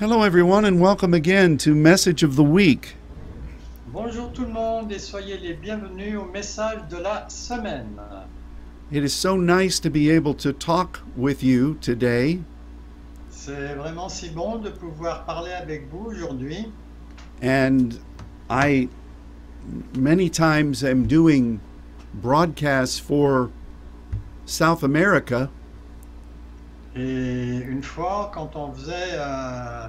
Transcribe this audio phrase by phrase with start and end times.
[0.00, 2.96] Hello, everyone, and welcome again to Message of the Week.
[3.92, 8.00] Bonjour tout le monde et soyez les bienvenus au message de la semaine.
[8.90, 12.40] It is so nice to be able to talk with you today,
[13.30, 16.66] C'est vraiment si bon de pouvoir parler avec vous aujourd'hui.
[17.42, 17.98] and
[18.48, 18.88] I
[19.94, 21.60] many times am doing
[22.14, 23.50] broadcasts for
[24.46, 25.50] South America,
[26.96, 29.86] Et une fois, quand on faisait euh,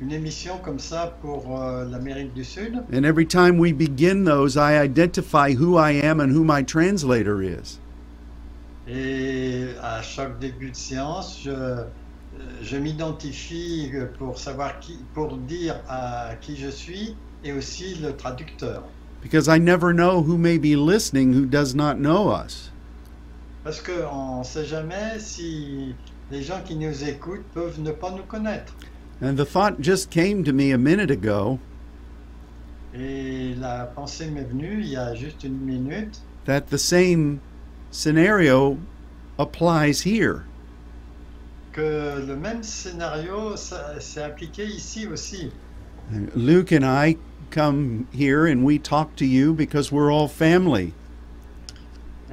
[0.00, 4.56] une émission comme ça pour euh, l'Amérique du Sud, and every time we begin those,
[4.56, 7.78] I identify who I am and who my translator is.
[8.88, 11.84] et à chaque début de séance, je, euh,
[12.62, 17.14] je m'identifie pour savoir qui, pour dire à qui je suis
[17.44, 18.84] et aussi le traducteur.
[19.22, 22.72] Because I never know who may be listening who does not know us.
[23.62, 25.94] Parce qu'on ne sait jamais si
[26.32, 28.74] les gens qui nous écoutent peuvent ne pas nous connaître.
[29.20, 31.60] And the thought just came to me a minute ago
[32.94, 37.40] Et la pensée m'est venue il y a juste une minute that the same
[37.90, 38.78] scenario
[39.38, 40.44] applies here.
[41.72, 45.52] que le même scénario s'est appliqué ici aussi.
[46.34, 47.16] Luke and I
[47.50, 50.92] come here and we talk to you because we're all family.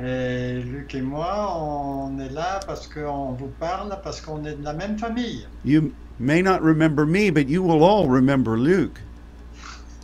[0.01, 4.63] Et Luc et moi, on est là parce qu'on vous parle, parce qu'on est de
[4.63, 5.45] la même famille.
[5.65, 9.01] You may not remember me, but you will all remember Luke.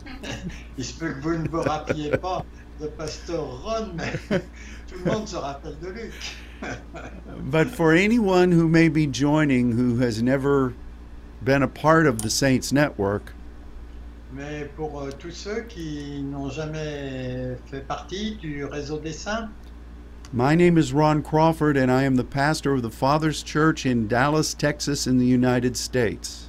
[0.78, 2.44] Il se peut que vous ne vous rappeliez pas
[2.80, 4.12] de Pasteur Ron, mais
[4.86, 6.12] tout le monde se rappelle de Luc.
[7.50, 10.74] But for anyone who may be joining who has never
[11.42, 13.32] been a part of the Saints Network,
[14.34, 19.48] Mais pour euh, tous ceux qui n'ont jamais fait partie du réseau des saints,
[20.32, 24.08] my name is Ron Crawford and I am the pastor of the Father's Church in
[24.08, 26.46] Dallas, Texas, in the United States.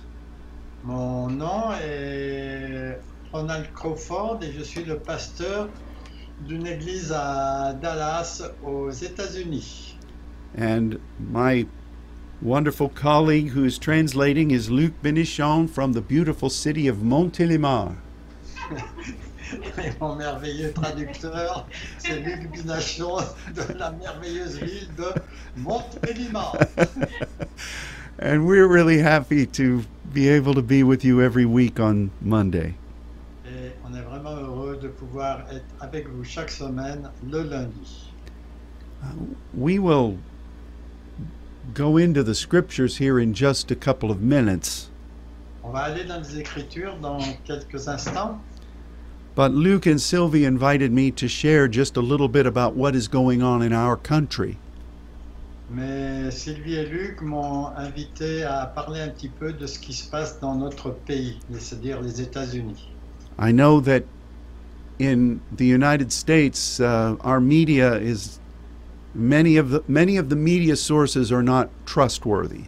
[0.83, 2.97] mon nom est
[3.33, 5.69] Ronald Crawford et je suis le pasteur
[6.47, 9.95] d'une église à Dallas, aux États-Unis.
[10.55, 11.65] And my
[12.41, 17.97] wonderful colleague who is translating is Luc Benichon from the beautiful city of Montélimar.
[19.53, 23.17] Et mon merveilleux traducteur, c'est Luc Binachon
[23.55, 25.05] de la merveilleuse ville de
[25.55, 26.57] Montélimar.
[28.19, 32.73] and we're really happy to be able to be with you every week on Monday.
[33.45, 38.11] Et on est vraiment heureux de pouvoir être avec vous chaque semaine le lundi.
[39.53, 40.17] We will
[41.73, 44.89] go into the scriptures here in just a couple of minutes,
[45.63, 48.39] On va aller dans les Écritures dans quelques instants.
[49.37, 53.07] But Luke and Sylvie invited me to share just a little bit about what is
[53.07, 54.57] going on in our country.
[55.69, 60.09] Mais Sylvie et Luc m'ont invité à parler un petit peu de ce qui se
[60.09, 62.89] passe dans notre pays, c'est-à-dire les États-Unis.
[63.37, 64.05] I know that
[64.99, 68.39] in the United States, uh, our media is
[69.13, 72.63] many of the many of the media sources are not trustworthy.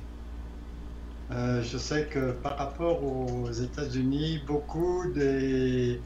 [1.31, 5.99] Euh, je sais que par rapport aux États-Unis, beaucoup des,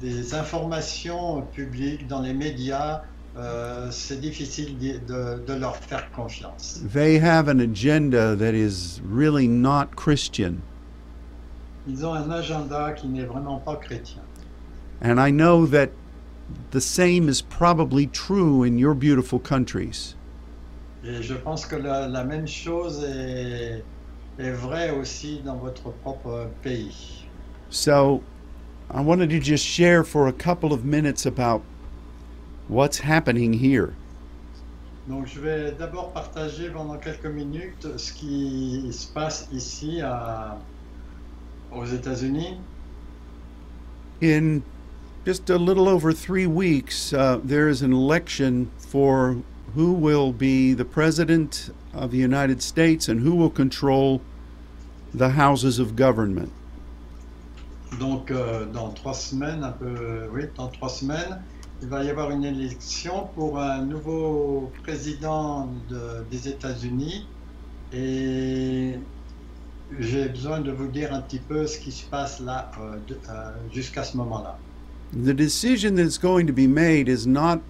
[0.00, 3.02] des informations publiques dans les médias,
[3.36, 6.80] euh, c'est difficile d'y- de, de leur faire confiance.
[6.92, 10.56] They have an agenda that is really not Christian,
[11.86, 14.22] Ils ont un agenda qui n'est vraiment pas chrétien.
[15.00, 15.90] and I know that
[16.72, 20.16] the same is probably true in your beautiful countries.
[21.04, 23.84] Et je pense que la, la même chose est,
[24.40, 27.24] est vraie aussi dans votre propre pays.
[27.70, 28.22] So,
[28.90, 31.62] I wanted to just share for a couple of minutes about
[32.68, 33.94] what's happening here.
[35.08, 40.58] Donc je vais d'abord partager pendant quelques minutes ce qui se passe ici à-
[41.72, 42.58] aux États-Unis.
[44.20, 44.62] In
[45.24, 49.38] just a little over three weeks, uh, there is an election for
[49.74, 54.20] who will be the President of the United States and who will control
[55.14, 56.50] the houses of government.
[57.98, 61.40] Donc euh, dans trois semaines, un peu, oui, dans trois semaines,
[61.82, 67.26] il va y avoir une élection pour un nouveau président de- des États-Unis
[67.92, 68.94] et
[69.98, 72.96] j'ai besoin de vous dire un petit peu ce qui se passe là euh,
[73.30, 74.58] euh, jusqu'à ce moment-là.
[75.12, 77.60] The decision that's going to be made is not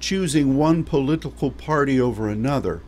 [0.00, 2.80] choosing one political party over another.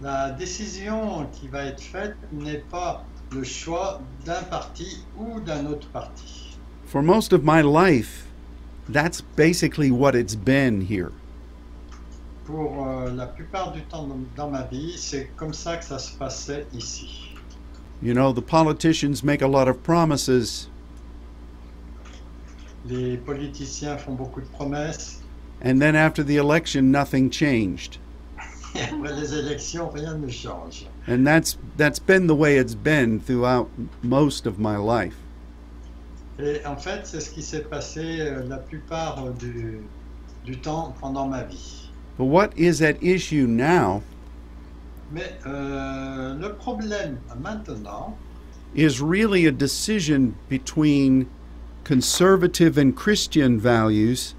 [0.00, 5.88] La décision qui va être faite n'est pas le choix d'un parti ou d'un autre
[5.88, 6.56] parti.
[6.86, 8.26] For most of my life,
[8.88, 11.12] that's basically what it's been here.
[12.46, 16.12] Pour euh, la plupart du temps dans, ma vie, c'est comme ça que ça se
[16.16, 17.34] passait ici.
[18.00, 20.68] You know, the politicians make a lot of promises,
[22.86, 25.20] Les politiciens font beaucoup de promesses
[25.60, 27.98] and then after the election, nothing changed.
[28.74, 30.86] et après les élections, rien ne change.
[31.08, 33.70] And that's that's been the way it's been throughout
[34.02, 35.16] most of my life.
[36.38, 39.80] Et en fait, c'est ce qui s'est passé euh, la plupart euh, du,
[40.44, 41.90] du temps pendant ma vie.
[42.18, 44.02] But what is at issue now
[45.10, 48.16] Mais euh, le problème maintenant,
[48.74, 51.26] is really a decision between
[51.84, 54.34] conservative and Christian values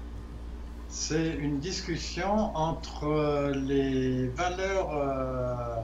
[0.90, 5.82] c'est une discussion entre euh, les valeurs euh, euh,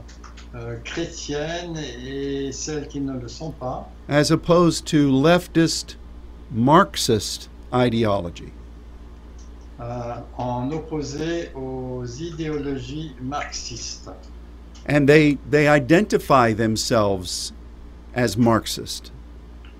[0.83, 5.97] chrétiennes et celles qui ne le sont pas, as opposed to leftist
[6.51, 8.51] Marxist ideology.
[9.79, 14.09] euh, en opposé aux idéologies marxistes.
[14.89, 17.51] And they, they identify themselves
[18.15, 19.11] as Marxist.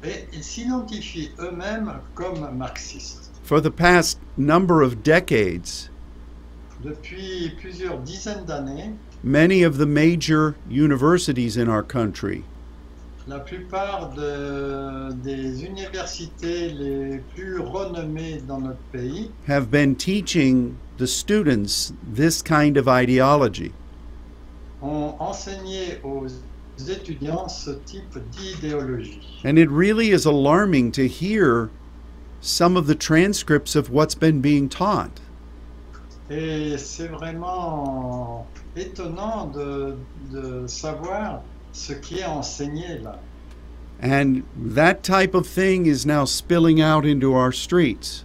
[0.04, 3.32] Et ils s'identifient eux-mêmes comme marxistes.
[3.44, 5.90] For the past number of decades,
[6.84, 8.94] Depuis plusieurs dizaines d'années,
[9.28, 12.44] many of the major universities in our country
[13.28, 21.06] la plupart de- des universités les plus renommées dans notre pays have been teaching the
[21.06, 23.74] students this kind of ideology.
[24.82, 26.28] ont enseigné aux
[26.88, 29.20] étudiants ce type d'idéologie.
[29.44, 31.70] And it really is alarming to hear
[32.40, 35.20] some of the transcripts of what's been being taught.
[36.30, 38.46] Et c'est vraiment
[38.78, 39.96] étonnant de,
[40.32, 41.42] de savoir
[41.74, 43.20] ce qui est enseigné là.
[44.02, 48.24] And that type of thing is now spilling out into our streets.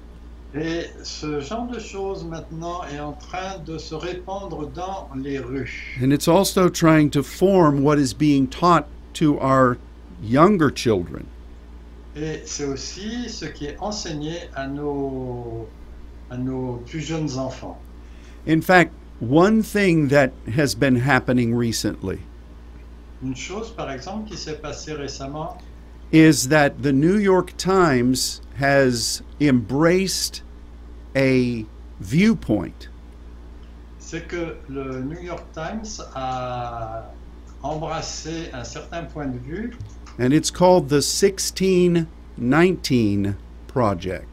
[0.54, 5.96] Et ce genre de choses maintenant est en train de se répandre dans les rues.
[6.02, 9.78] And it's also trying to form what is being taught to our
[10.22, 11.25] younger children.
[12.14, 15.66] Et c'est aussi ce qui est enseigné à nos,
[16.31, 17.78] à nos plus jeunes enfants.
[18.46, 22.20] In fact, one thing that has been happening recently
[23.22, 25.56] Une chose, par exemple, qui s'est passée récemment,
[26.10, 30.42] is that the New York Times has embraced
[31.14, 31.64] a
[32.00, 32.88] viewpoint
[34.00, 37.04] c'est que le New York Times a
[37.62, 39.70] embrassé un certain point de vue
[40.19, 43.36] and it's called the 1619
[43.69, 44.31] Project.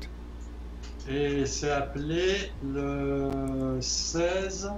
[1.09, 4.71] Et c'est appelé le 16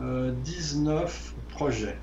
[0.00, 1.96] euh, 19 projet.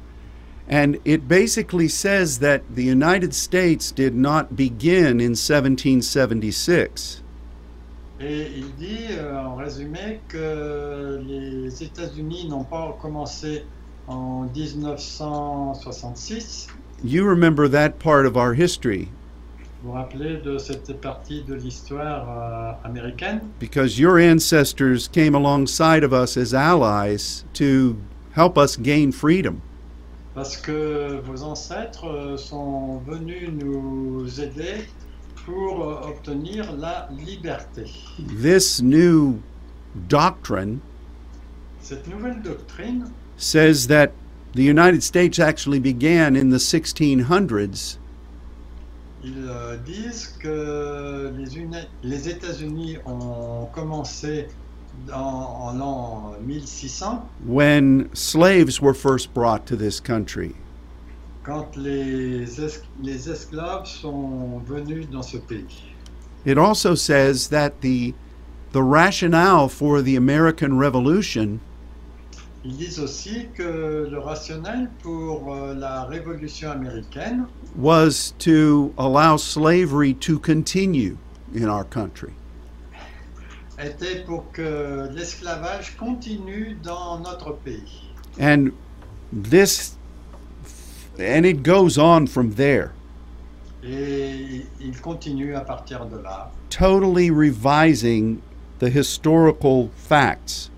[0.70, 7.22] And it basically says that the United States did not begin in 1776.
[8.20, 13.66] Et il dit euh, en résumé que les États-Unis n'ont pas commencé
[14.08, 16.68] en 1966.
[17.04, 19.10] You remember that part of our history
[19.82, 23.42] Vous vous rappelez de cette partie de l'histoire euh, américaine?
[23.60, 27.98] Because your ancestors came alongside of us as allies to
[28.36, 29.62] help us gain freedom.
[30.34, 34.86] Parce que vos ancêtres euh, sont venus nous aider
[35.46, 37.86] pour euh, obtenir la liberté.
[38.42, 39.42] This new
[40.10, 40.80] doctrine
[41.82, 44.12] Cette nouvelle doctrine says that
[44.54, 47.98] the United States actually began in the 1600s
[49.26, 54.48] Ils euh, disent que les, Uni- les États-Unis ont commencé
[55.08, 60.54] dans- en l'an 1600, when slaves were first brought to this country.
[61.44, 65.84] quand les, es- les esclaves sont venus dans ce pays.
[66.46, 68.14] It also says that the
[68.74, 71.60] the rationale for the American Revolution
[72.68, 77.46] Ils disent aussi que le rationnel pour euh, la révolution américaine,
[77.78, 81.16] was to allow slavery to continue
[81.56, 82.34] in our country.
[83.78, 88.10] était pour que l'esclavage continue dans notre pays.
[88.40, 88.72] And
[89.32, 89.96] this
[91.20, 92.94] and it goes on from there,
[93.84, 98.42] Et il continue à partir de là, totally revising
[98.80, 100.72] the historical facts.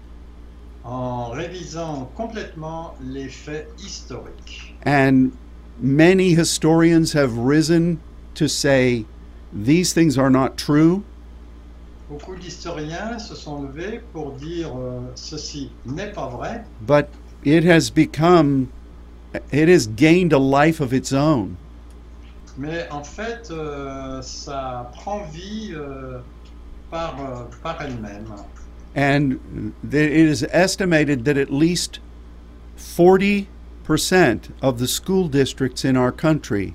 [0.88, 4.74] En révisant complètement les faits historiques.
[4.86, 5.32] And
[5.79, 8.00] many historians have risen
[8.36, 9.06] to say
[9.53, 11.03] these things are not true,
[12.10, 17.10] Beaucoup d'historiens se sont levés pour dire euh, ceci n'est pas vrai, but
[17.44, 18.70] it has become
[19.51, 21.58] it has gained a life of its own.
[22.58, 26.20] mais en fait, euh, ça prend vie euh,
[26.89, 28.25] par, euh, par elle-même.
[28.98, 32.00] And it is estimated that at least
[32.77, 33.48] 40%
[34.62, 36.74] of the school districts in our country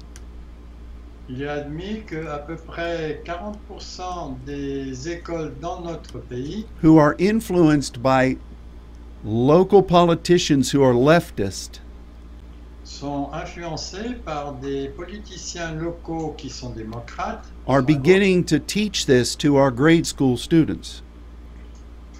[1.28, 8.02] il est admis qu'à peu près 40% des écoles dans notre pays who are influenced
[8.02, 8.36] by
[9.24, 11.80] local politicians who are leftist
[12.84, 19.34] sont influencées par des politiciens locaux qui sont démocrates are à beginning to teach this
[19.36, 21.02] to our grade school students.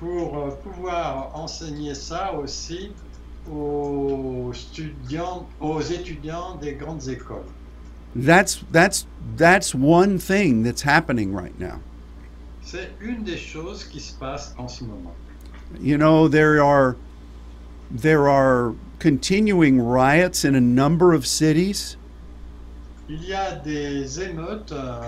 [0.03, 2.91] Pour euh, pouvoir enseigner ça aussi
[3.49, 7.47] aux étudiants, aux étudiants des grandes écoles.
[8.17, 9.07] That's that's
[9.37, 11.79] that's one thing that's happening right now.
[12.63, 15.15] C'est une des choses qui se passe en ce moment.
[15.81, 16.97] You know, there are
[17.91, 21.97] there are continuing riots in a number of cities
[23.09, 25.01] Il y a des émeutes euh,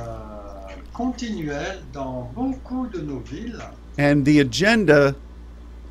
[0.92, 3.58] continuelles dans beaucoup de nos villes
[3.98, 5.14] and the agenda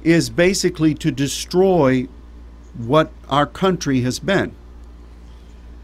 [0.03, 2.07] is basically to destroy
[2.77, 4.51] what our country has been.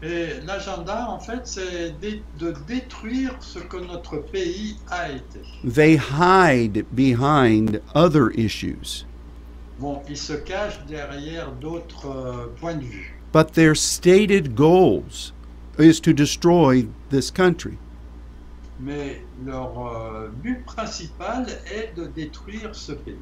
[0.02, 5.40] et l'agenda en fait c'est de détruire ce que notre pays a été.
[5.64, 9.04] They hide behind other issues,
[9.78, 13.14] Bon, ils se cachent derrière d'autres euh, points de vue.
[13.32, 15.32] but their stated goals
[15.78, 17.76] is to destroy this country.
[18.82, 23.14] Mais leur euh, but principal est de détruire ce pays.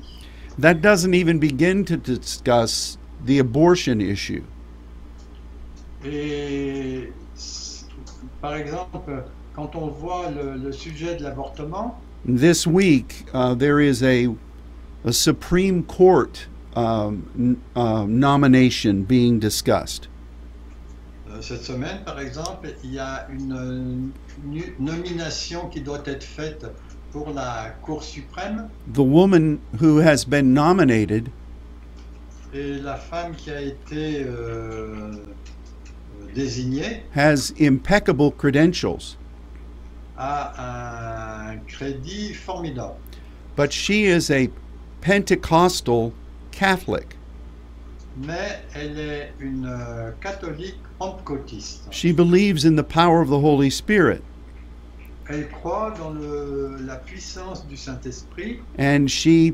[0.58, 4.44] That doesn't even begin to discuss the abortion issue.
[6.04, 7.12] Et
[8.40, 9.24] par exemple,
[9.54, 14.28] quand on voit le, le sujet de l'avortement, This week, uh, there is a,
[15.04, 20.08] a Supreme Court um, uh, nomination being discussed.
[21.30, 24.10] Euh, cette semaine par exemple, il y a une
[24.78, 26.66] nomination qui doit être faite
[27.12, 31.30] pour la Cour suprême The woman who has been nominated
[32.54, 35.16] et la femme qui a été euh, euh,
[36.34, 39.18] désignée has impeccable credentials,
[40.16, 42.96] a un crédit formidable.
[43.54, 44.48] but she is a
[45.02, 46.12] Pentecostal
[46.52, 47.17] Catholic.
[48.20, 51.86] Mais elle est une euh, catholique pentecôtiste.
[51.90, 54.22] She believes in the power of the Holy Spirit,
[55.28, 59.52] Elle croit dans le- la puissance du Saint-Esprit and she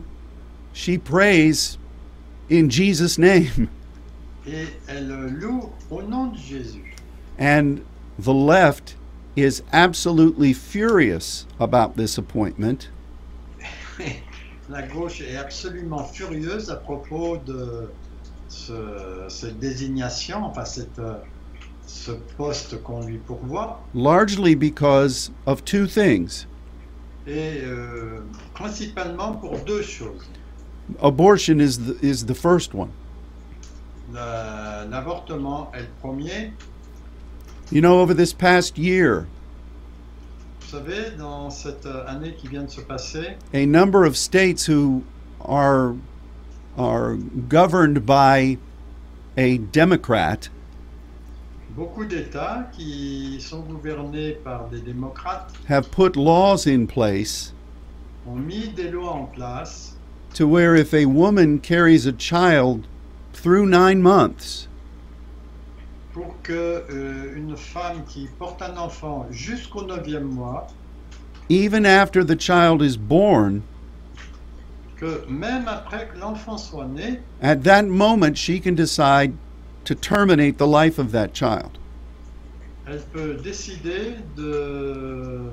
[0.73, 1.78] she prays
[2.50, 3.68] in Jesus' name.
[4.47, 5.09] et elle
[5.40, 6.94] loue au nom de Jésus.
[7.38, 7.80] And
[8.18, 8.94] the left
[9.37, 12.88] is absolutely furious about this appointment.
[14.71, 17.90] La gauche est absolument furieuse à propos de
[18.54, 21.14] ce- cette désignation, enfin cette, euh,
[21.87, 26.46] ce poste qu'on lui pourvoit, largely because of two things.
[27.26, 28.20] et euh,
[28.54, 30.26] principalement pour deux choses.
[31.02, 32.90] Abortion is the, is the first one.
[34.12, 36.52] La- L'avortement est le premier.
[37.73, 39.26] You know, over this past year,
[40.61, 44.66] Vous savez, dans cette euh, année qui vient de se passer, a number of states
[44.68, 45.02] who
[45.40, 45.94] are
[46.76, 47.16] are
[47.49, 48.59] governed by
[49.37, 50.49] a Democrat.
[51.76, 57.52] Beaucoup d'États qui sont gouvernés par des démocrates have put laws in place
[58.26, 59.95] ont mis des lois en place
[60.35, 62.87] to where if a woman carries a child
[63.33, 64.69] through nine months,
[66.12, 70.69] pour que euh, une femme qui porte un enfant jusqu'au neuvième mois,
[71.49, 73.62] even after the child is born,
[74.97, 79.33] que même après que l'enfant soit né, at that moment she can decide
[79.85, 81.79] to terminate the life of that child.
[82.87, 85.51] elle peut décider de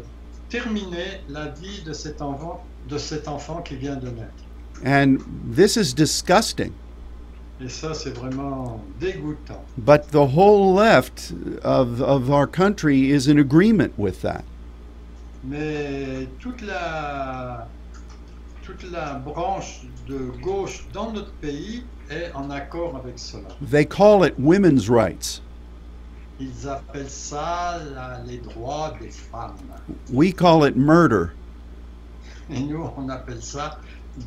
[0.49, 4.43] terminer la vie de cet enfant, de cet enfant qui vient de naître.
[4.85, 5.19] And
[5.55, 6.73] this is disgusting.
[7.63, 9.63] Et ça, c'est vraiment dégoûtant.
[9.77, 11.31] But the whole left
[11.63, 14.43] of, of our country is in agreement with that.
[15.43, 17.67] Mais toute la,
[18.77, 23.49] toute la branche de gauche dans notre pays est en accord avec cela.
[23.69, 25.41] They call it women's rights.
[26.39, 29.55] Ils appellent ça la- les droits des femmes.
[30.11, 31.31] We call it murder.
[32.49, 33.79] Et nous, on appelle ça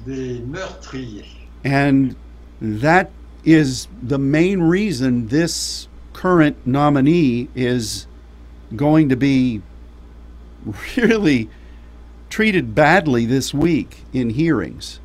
[0.06, 1.26] des meurtriers.
[1.64, 2.14] And
[2.60, 3.10] that
[3.44, 8.06] is the main reason this current nominee is
[8.76, 9.60] going to be
[10.96, 11.48] really
[12.34, 14.98] treated badly this week in hearings.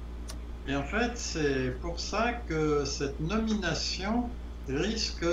[0.68, 4.24] Et en fait, c'est pour ça que cette nomination
[4.68, 5.26] risque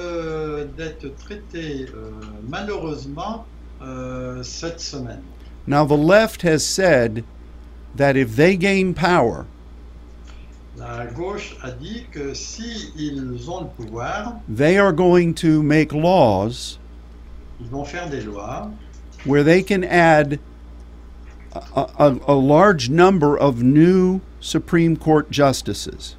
[0.76, 2.10] d'être traitée euh,
[2.46, 3.46] malheureusement
[3.80, 5.22] euh, cette semaine.
[5.66, 7.24] Now, the left has said
[7.96, 9.46] that if they gain power,
[10.76, 15.94] La gauche a dit que si ils ont le pouvoir, they are going to make
[15.94, 16.78] laws
[17.58, 18.70] ils vont faire des lois
[19.24, 20.38] where they can add
[21.76, 26.16] a, a, large number of new Supreme Court justices.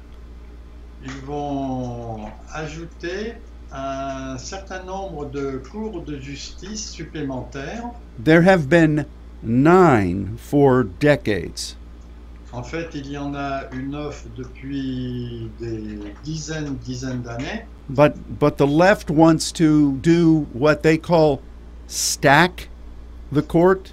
[1.04, 3.34] Ils vont ajouter
[3.72, 7.94] un certain nombre de cours de justice supplémentaires.
[8.18, 9.06] There have been
[9.42, 11.76] nine for decades.
[12.52, 17.64] En fait, il y en a une depuis des dizaines, dizaines d'années.
[17.90, 21.42] But but the left wants to do what they call
[21.86, 22.68] stack
[23.30, 23.92] the court.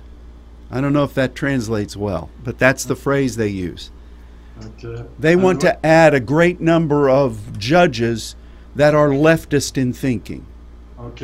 [0.72, 3.92] I don't know if that translates well, but that's the phrase they use.
[4.84, 8.36] Euh, They want to add a great number of judges
[8.76, 10.46] that are leftist in thinking.
[10.98, 11.24] Ok.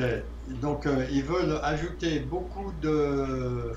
[0.62, 3.74] Donc, euh, ils veulent ajouter beaucoup de,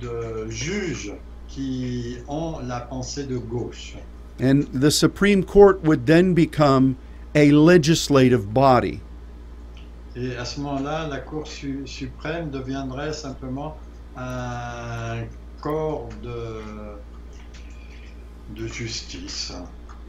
[0.00, 1.12] de juges
[1.48, 3.96] qui ont la pensée de gauche.
[4.42, 6.96] And the Supreme Court would then become
[7.34, 9.00] a legislative body.
[10.16, 13.76] Et à ce moment-là, la Cour su- suprême deviendrait simplement
[14.20, 15.26] un
[15.60, 16.62] corps de,
[18.54, 19.52] de justice.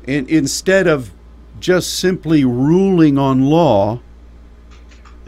[0.07, 1.11] And instead of
[1.59, 3.99] just simply ruling on law,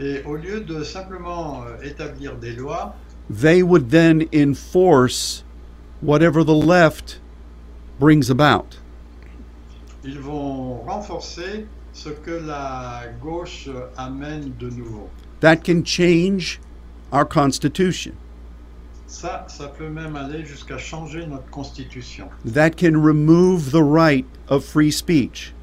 [0.00, 2.96] Et au lieu de simplement euh, établir des lois,
[3.30, 5.44] they would then enforce
[6.02, 7.20] whatever the left
[8.00, 8.76] brings about.
[10.04, 15.08] ils vont renforcer ce que la gauche amène de nouveau.
[15.40, 16.60] That can change
[17.12, 18.14] our Constitution.
[19.14, 24.64] Ça, ça peut même aller jusqu'à changer notre constitution, That can remove the right of
[24.64, 25.54] free speech.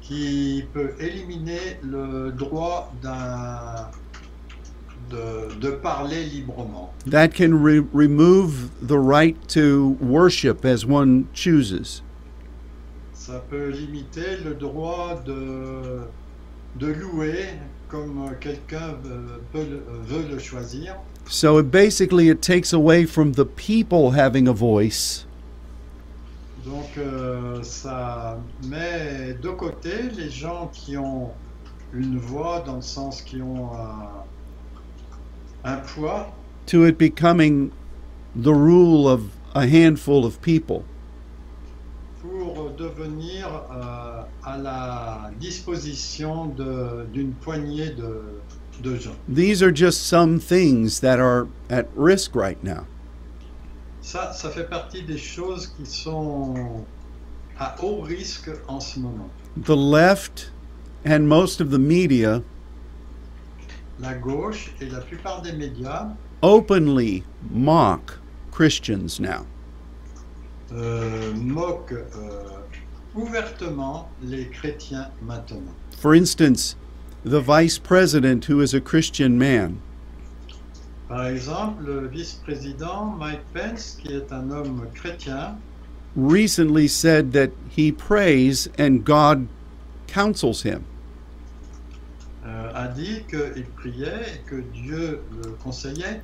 [0.00, 3.90] qui peut éliminer le droit d'un
[5.10, 6.92] de, de parler librement.
[7.10, 12.02] That can re- remove the right to worship as one chooses.
[13.14, 16.02] Ça peut limiter le droit de,
[16.78, 17.46] de louer
[17.88, 20.94] comme quelqu'un veut, peut le- veut le choisir.
[21.26, 25.26] So it basically it takes away from the people having a voice
[26.64, 31.30] Donc euh, ça met de côté les gens qui ont
[31.94, 36.32] une voix dans le sens qui ont un, un poids
[36.66, 37.70] to it becoming
[38.34, 39.22] the rule of
[39.54, 40.84] a handful of people.
[42.78, 46.46] Devenir euh, à la disposition
[47.12, 48.22] d'une poignée de,
[48.82, 49.16] de gens.
[49.32, 52.84] These are just some things that are at risk right now.
[54.02, 56.84] Ça, ça fait partie des choses qui sont
[57.58, 59.28] à haut risque en ce moment.
[59.64, 60.52] The left
[61.04, 62.42] and most of the media
[64.00, 66.06] La gauche et la plupart des médias
[66.40, 68.18] openly mock
[68.52, 69.44] Christians now.
[70.72, 72.57] euh, moquent euh,
[73.18, 75.74] ouvertement les chrétiens maintenant.
[75.98, 76.76] For instance,
[77.24, 79.80] the vice president, who is a Christian man,
[81.08, 85.56] Par exemple, le vice-président Mike Pence, qui est un homme chrétien,
[86.14, 89.48] recently said that he prays and God
[90.06, 90.84] counsels him.
[92.46, 96.20] euh, a dit qu'il priait et que Dieu le conseillait.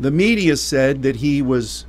[0.00, 1.86] The media said that he was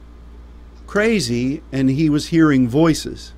[0.87, 3.33] crazy and he was hearing voices.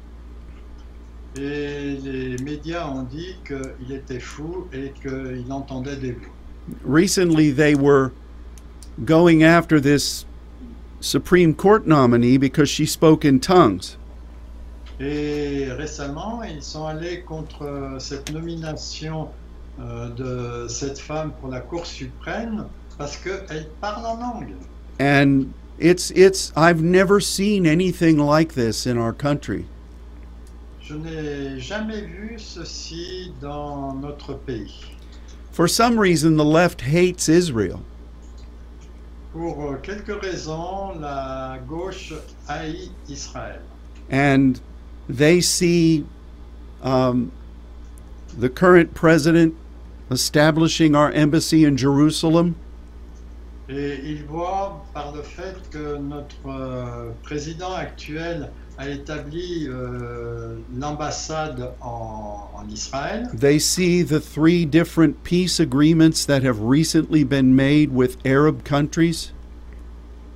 [1.38, 6.28] Et les médias ont dit qu'il était fou et qu'il entendait des voix.
[6.84, 8.12] Recently, they were
[9.06, 10.26] going after this
[11.00, 13.98] Supreme Court nominee because she spoke in tongues.
[15.00, 19.30] Et récemment, ils sont allés contre cette nomination
[19.80, 22.66] euh, de cette femme pour la Cour suprême
[22.98, 24.54] parce qu'elle parle en langue.
[25.00, 29.66] And it's it's I've never seen anything like this in our country.
[30.92, 34.84] Je n'ai jamais vu ceci dans notre pays.
[35.54, 37.80] For some reason the left hates Israel.
[39.32, 42.12] Pour euh, quelques raisons, la gauche
[42.50, 43.62] haït Israël.
[44.10, 44.60] and
[45.08, 46.04] they see
[46.84, 47.32] um,
[48.38, 49.56] the current president
[50.10, 52.56] establishing our embassy in Jerusalem
[53.70, 61.72] Et ils voient par le fait que notre euh, président actuel a établi euh, l'ambassade
[61.82, 63.30] en, en Israël.
[63.38, 69.32] They see the three different peace agreements that have recently been made with Arab countries.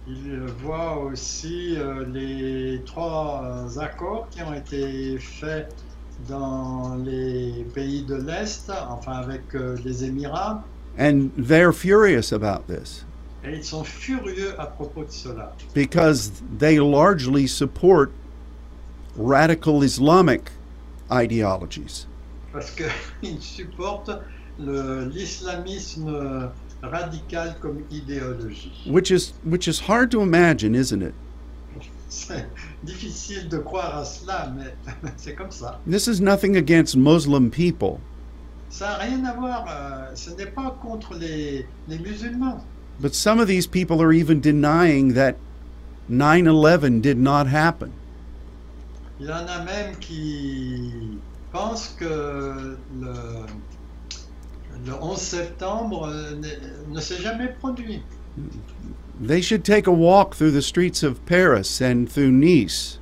[0.07, 5.73] Ils euh, voient aussi euh, les trois euh, accords qui ont été faits
[6.29, 10.63] dans les pays de l'Est, enfin avec euh, les Émirats,
[10.97, 13.03] And they're furious about this
[13.43, 15.51] et ils sont furieux à propos de cela.
[15.73, 18.11] because they largely support
[19.17, 20.51] radical Islamic
[21.11, 22.07] ideologies.
[22.53, 22.71] parce
[25.13, 26.51] l'islamisme
[26.81, 28.71] radical comme idéologie.
[28.89, 31.13] which is which is hard to imagine, isn't it?
[32.09, 32.45] C'est
[32.85, 34.73] difficile de croire à cela, mais
[35.17, 35.79] c'est comme ça.
[35.85, 37.99] This is nothing against Muslim people,
[38.69, 42.61] Ça n'a rien à voir, euh, ce n'est pas contre les, les musulmans.
[43.01, 45.35] but some of these people are even denying that
[46.09, 47.91] 9/11 did not happen.
[49.19, 51.19] Il y en a même qui
[51.51, 53.13] pensent que le,
[54.85, 58.01] le 11 septembre ne, ne s'est jamais produit.
[59.21, 62.99] They should take a walk through the streets of Paris and through Nice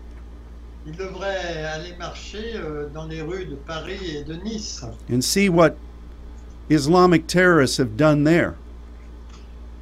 [0.86, 5.49] Ils devraient aller marcher euh, dans les rues de Paris et de Nice and see
[5.49, 5.76] what
[6.69, 8.54] Islamic terrorists have done there.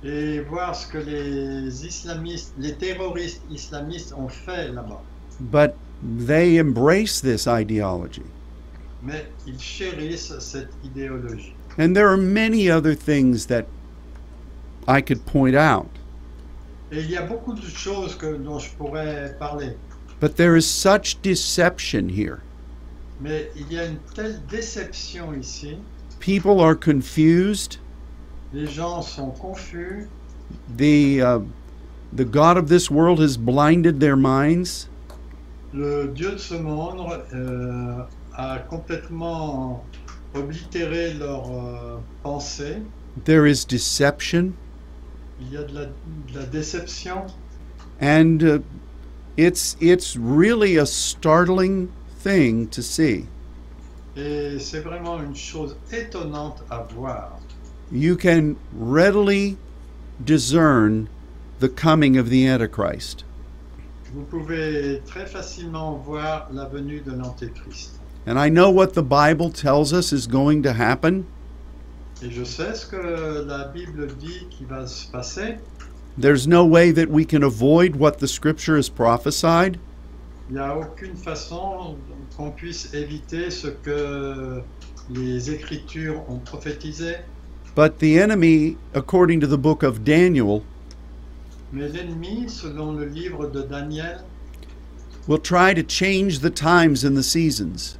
[0.04, 5.02] et voir ce que les islamistes, les terroristes islamistes ont fait là-bas.
[5.39, 8.26] But they embrace this ideology.
[9.04, 11.54] Mais ils chérissent cette idéologie.
[11.78, 13.66] And there are many other things that
[14.88, 15.90] I could point out.
[16.92, 19.76] Et il y a beaucoup de choses que, dont je pourrais parler.
[20.20, 22.42] But there is such deception here.
[23.22, 25.78] Mais il y a une telle déception ici.
[26.20, 27.78] People are confused.
[28.54, 30.08] Les gens sont confus.
[30.78, 31.40] The uh,
[32.12, 34.88] the God of this world has blinded their minds.
[35.74, 38.04] Le Dieu de ce monde euh,
[38.36, 39.84] a complètement
[40.36, 42.82] oblitéré leurs euh, pensées.
[43.26, 44.54] There is deception,
[45.40, 47.26] Il y a de la, de la déception.
[48.00, 48.60] and uh,
[49.38, 51.90] it's it's really a startling
[52.24, 53.26] thing to see.
[54.18, 57.40] Et c'est vraiment une chose étonnante à voir.
[57.92, 59.58] You can readily
[60.24, 61.08] discern
[61.60, 63.24] the coming of the Antichrist.
[64.13, 68.00] Vous pouvez très facilement voir la venue de l'Antéchrist.
[68.28, 71.26] And I know what the Bible tells us is going to happen.
[72.21, 75.58] Et je sais ce que la Bible dit qui va se passer.
[76.17, 79.80] There's no way that we can avoid what the scripture has prophesied.
[80.50, 81.95] Il n'y a aucune façon
[82.36, 84.62] qu'on puisse éviter ce que
[85.10, 87.15] les Écritures ont prophétisé.
[87.76, 90.63] But the enemy, according to the book of Daniel,
[91.72, 94.24] Mais l'ennemi, selon le livre de Daniel,
[95.28, 97.98] will try to change the times and the seasons.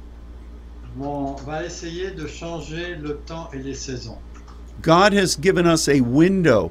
[0.96, 4.18] vont- va essayer de changer le temps et les saisons.
[4.82, 6.70] God has given us a window,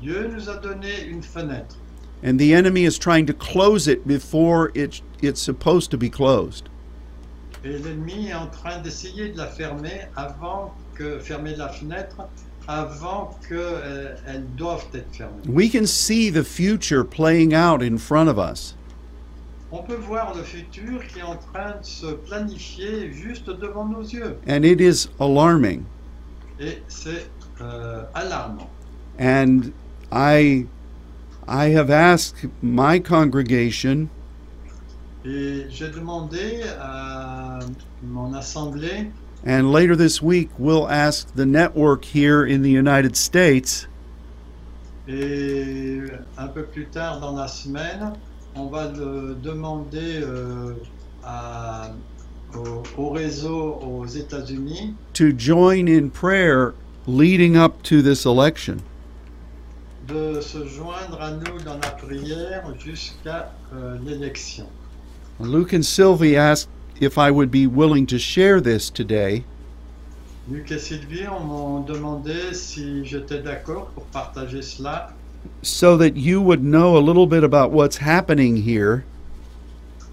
[0.00, 1.76] Dieu nous a donné une fenêtre
[2.24, 6.68] and the enemy is trying to close it before it, it's supposed to be closed.
[7.64, 12.16] et l'ennemi est en train d'essayer de la fermer avant que fermer la fenêtre
[12.68, 15.42] avant qu'elles doivent être fermées.
[15.48, 18.74] We can see the future playing out in front of us.
[19.70, 24.02] On peut voir le futur qui est en train de se planifier juste devant nos
[24.02, 25.84] yeux And it is alarming.
[26.60, 27.26] et c'est
[27.60, 28.68] euh, alarmant.
[29.18, 29.72] And
[30.12, 30.66] I
[31.48, 34.08] I have asked my congregation
[35.24, 37.58] Et j'ai demandé à
[38.02, 39.10] mon assemblée
[39.44, 43.88] and later this week we'll ask the network here in the United States
[45.08, 46.00] et
[46.38, 48.12] un peu plus tard dans la semaine,
[48.54, 50.74] on va le demander euh,
[51.24, 51.90] à-
[52.54, 56.74] au, au réseau aux États-Unis to join in prayer
[57.06, 58.76] leading up to this election.
[60.06, 64.66] de se joindre à nous dans la prière jusqu'à euh, l'élection.
[65.40, 66.68] Luke and Sylvie asked
[67.02, 69.44] if I would be willing to share this today,
[70.48, 75.12] Luc et Sylvie m'ont demandé si j'étais d'accord pour partager cela.
[75.62, 79.04] So that you would know a little bit about what's happening here.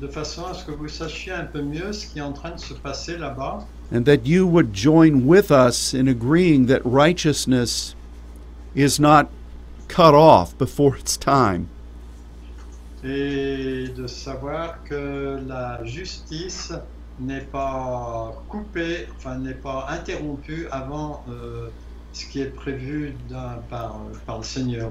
[0.02, 2.52] De façon à ce que vous sachiez un peu mieux ce qui est en train
[2.52, 3.66] de se passer là-bas.
[3.92, 7.96] And that you would join with us in agreeing that righteousness
[8.76, 9.30] is not
[9.88, 11.68] cut off before its time.
[13.04, 16.74] Et de savoir que la justice
[17.20, 21.70] n'est pas coupée, enfin n'est pas interrompue avant euh,
[22.14, 23.16] ce qui est prévu
[23.70, 24.90] par, par le Seigneur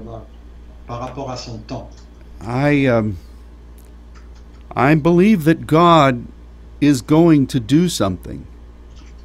[0.87, 1.89] par rapport à son temps.
[2.41, 3.17] I um,
[4.75, 6.25] I believe that God
[6.81, 8.43] is going to do something.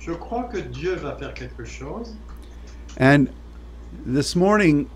[0.01, 2.14] Je crois que Dieu va faire quelque chose
[2.99, 3.29] And
[4.07, 4.88] this morning,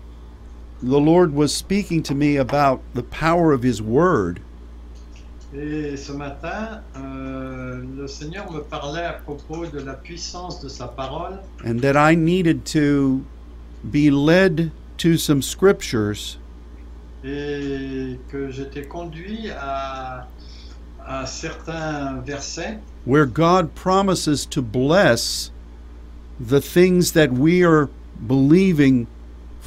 [0.81, 4.41] the Lord was speaking to me about the power of His Word.
[5.51, 10.87] et ce matin, euh, le Seigneur me parlait à propos de la puissance de sa
[10.87, 11.39] parole.
[11.65, 13.25] And that I needed to
[13.83, 16.37] be led to some scriptures.
[17.23, 20.27] Et que j'étais conduit à,
[21.05, 22.77] à certains versets.
[23.05, 25.51] Where God promises to bless
[26.39, 27.89] the things that we are
[28.27, 29.07] believing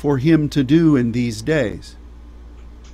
[0.03, 1.95] for Him to do in these days.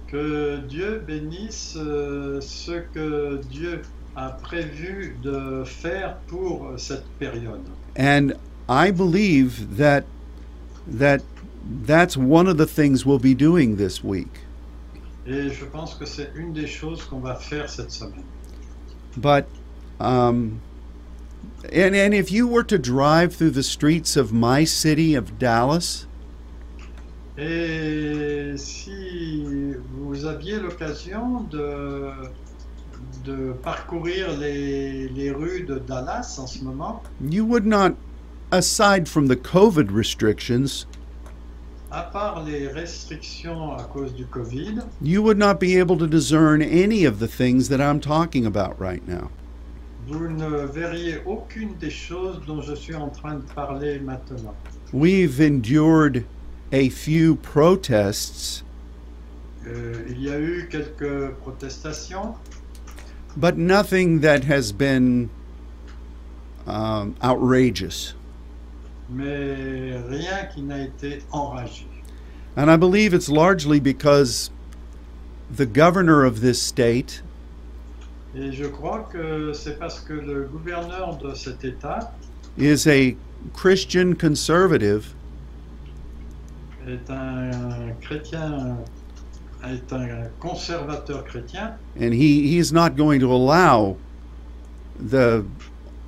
[0.09, 3.81] Que Dieu bénisse euh, ce que Dieu
[4.15, 7.65] a prévu de faire pour cette période.
[7.97, 8.35] And
[8.69, 10.05] I believe that
[10.87, 11.23] that
[11.87, 14.41] that's one of the things we'll be doing this week.
[15.27, 18.25] Et je pense que c'est une des choses qu'on va faire cette semaine.
[19.17, 19.47] But
[19.99, 20.61] um,
[21.73, 26.08] and and if you were to drive through the streets of my city of Dallas,
[27.39, 29.45] Et si
[29.93, 32.11] vous aviez l'occasion de,
[33.25, 37.93] de parcourir les, les rues de Dallas en ce moment, you would not,
[38.51, 40.87] aside from the COVID restrictions,
[41.93, 46.61] à part les restrictions à cause du Covid, you would not be able to discern
[46.61, 49.31] any of the things that I'm talking about right now.
[50.09, 54.55] vous ne verriez aucune des choses dont je suis en train de parler maintenant.
[54.93, 56.25] We've endured
[56.73, 58.63] a few protests,
[59.67, 62.35] Euh, il y a eu quelques protestations,
[63.37, 65.29] but nothing that has been
[66.67, 68.15] um, outrageous.
[69.11, 71.87] mais rien qui n'a été enragé.
[72.57, 74.51] And I believe it's largely because
[75.55, 77.23] the governor of this state
[78.35, 82.13] Et je crois que c'est parce que le gouverneur de cet État
[82.57, 83.17] is a
[83.55, 85.15] Christian conservative
[86.89, 88.79] est un euh, chrétien,
[89.65, 93.97] euh, est un conservateur chrétien, and he, he's not going to allow
[94.99, 95.45] the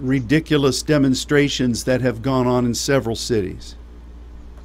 [0.00, 3.76] ridiculous demonstrations that have gone on in several cities.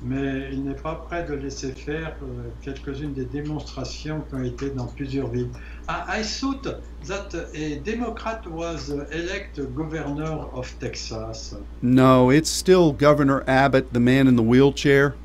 [0.06, 4.69] mais il n'est pas prêt de laisser faire euh, quelques-unes des démonstrations qui ont été
[4.69, 5.49] dans plusieurs villes.
[5.89, 6.63] I, I thought
[7.08, 11.56] that a Democrat was elected governor of Texas.
[11.82, 15.15] No, it's still Governor Abbott, the man in the wheelchair.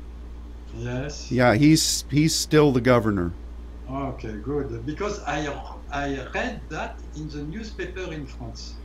[0.77, 1.31] Yes.
[1.31, 3.33] Yeah, he's he's still the governor.
[3.89, 4.85] Okay, good.
[4.85, 5.47] Because I
[5.91, 8.75] I read that in the newspaper in France.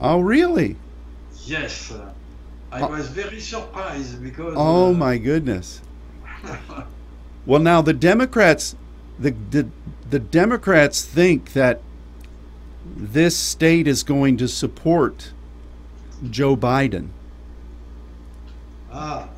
[0.00, 0.76] Oh, really?
[1.44, 1.92] Yes.
[2.70, 2.88] I Oh.
[2.88, 4.54] was very surprised because.
[4.56, 5.80] Oh uh, my goodness.
[7.44, 8.76] Well, now the Democrats,
[9.18, 9.66] the the,
[10.08, 11.80] the Democrats think that
[12.96, 15.32] this state is going to support
[16.30, 17.08] Joe Biden.
[18.92, 19.28] Ah,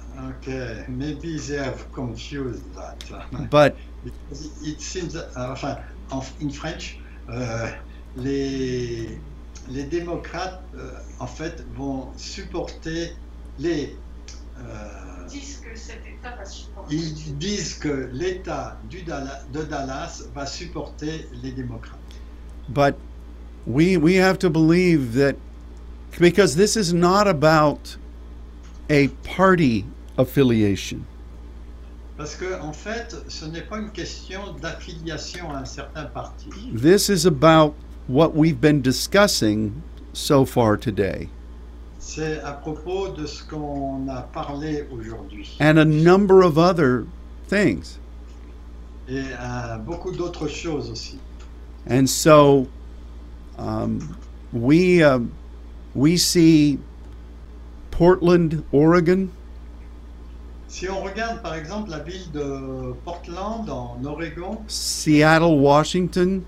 [0.46, 0.84] okay.
[0.88, 3.50] Maybe they have confused that.
[3.50, 5.78] But Because it seems, that- uh, enfin,
[6.10, 6.98] en, in French,
[7.30, 7.70] euh,
[8.16, 9.18] les,
[9.68, 13.12] les démocrates, euh, en fait, vont supporter
[13.58, 13.96] les.
[14.58, 16.94] euh, disent que cet État va supporter.
[16.94, 21.98] ils disent que l'État de Dallas va supporter les démocrates.
[22.68, 22.94] but
[23.66, 25.34] we we have to believe that
[26.20, 27.96] because this is not about
[28.90, 29.84] a party
[30.18, 31.00] affiliation.
[32.16, 36.48] Parce que, en fait, ce n'est pas une question d'affiliation à un certain parti.
[36.74, 37.74] This is about
[38.08, 39.72] what we've been discussing
[40.12, 41.28] so far today
[41.98, 45.56] C'est à propos de ce qu'on a parlé aujourd'hui.
[45.58, 47.04] and a number of other
[47.48, 47.98] things.
[49.08, 51.18] Et euh, beaucoup d'autres choses aussi.
[51.90, 52.68] And so
[53.58, 53.98] um,
[54.52, 55.32] we um,
[55.94, 56.78] we see
[57.90, 59.30] Portland, Oregon,
[60.74, 66.42] Si on regarde par exemple la ville de Portland en Oregon, Seattle, Washington,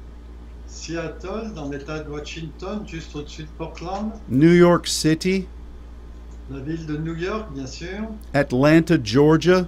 [0.66, 5.46] Seattle dans l'État de Washington, juste au-dessus de Portland, New York City,
[6.50, 8.00] la ville de New York bien sûr,
[8.34, 9.64] Atlanta, Georgia,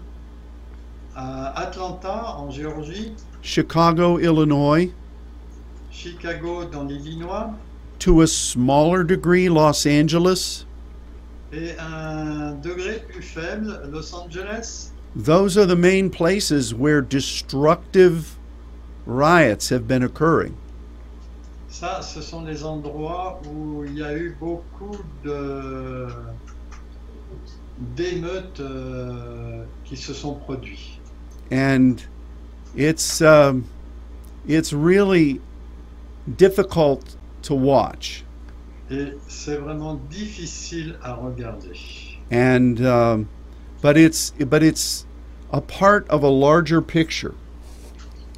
[1.15, 4.91] à Atlanta en Géorgie, Chicago, Illinois,
[5.93, 7.53] Chicago dans l'Illinois.
[8.01, 10.65] To a smaller degree, Los Angeles.
[11.53, 14.91] Et un degré plus faible Los Angeles.
[15.17, 18.37] Those are the main places where destructive
[19.07, 20.55] riots have been occurring.
[21.71, 26.09] Ça, ce sont les endroits où il y a eu beaucoup de
[27.97, 30.99] d'émeutes euh, qui se sont produits.
[31.51, 32.05] and
[32.77, 33.65] it's um,
[34.47, 35.41] it's really
[36.37, 38.25] difficult to watch.
[38.91, 41.73] Et c'est vraiment difficile à regarder.
[42.31, 43.29] And um,
[43.83, 45.05] but it's but it's
[45.53, 47.35] a part of a larger picture,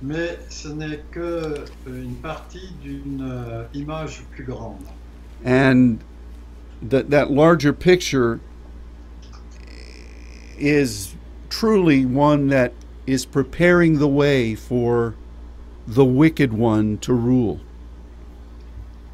[0.02, 4.84] Mais ce n'est que une partie d'une euh, image plus grande.
[5.44, 5.98] and
[6.82, 8.40] that that larger picture
[10.58, 11.14] is
[11.48, 12.72] truly one that
[13.06, 15.14] is preparing the way for
[15.86, 17.60] the wicked one to rule.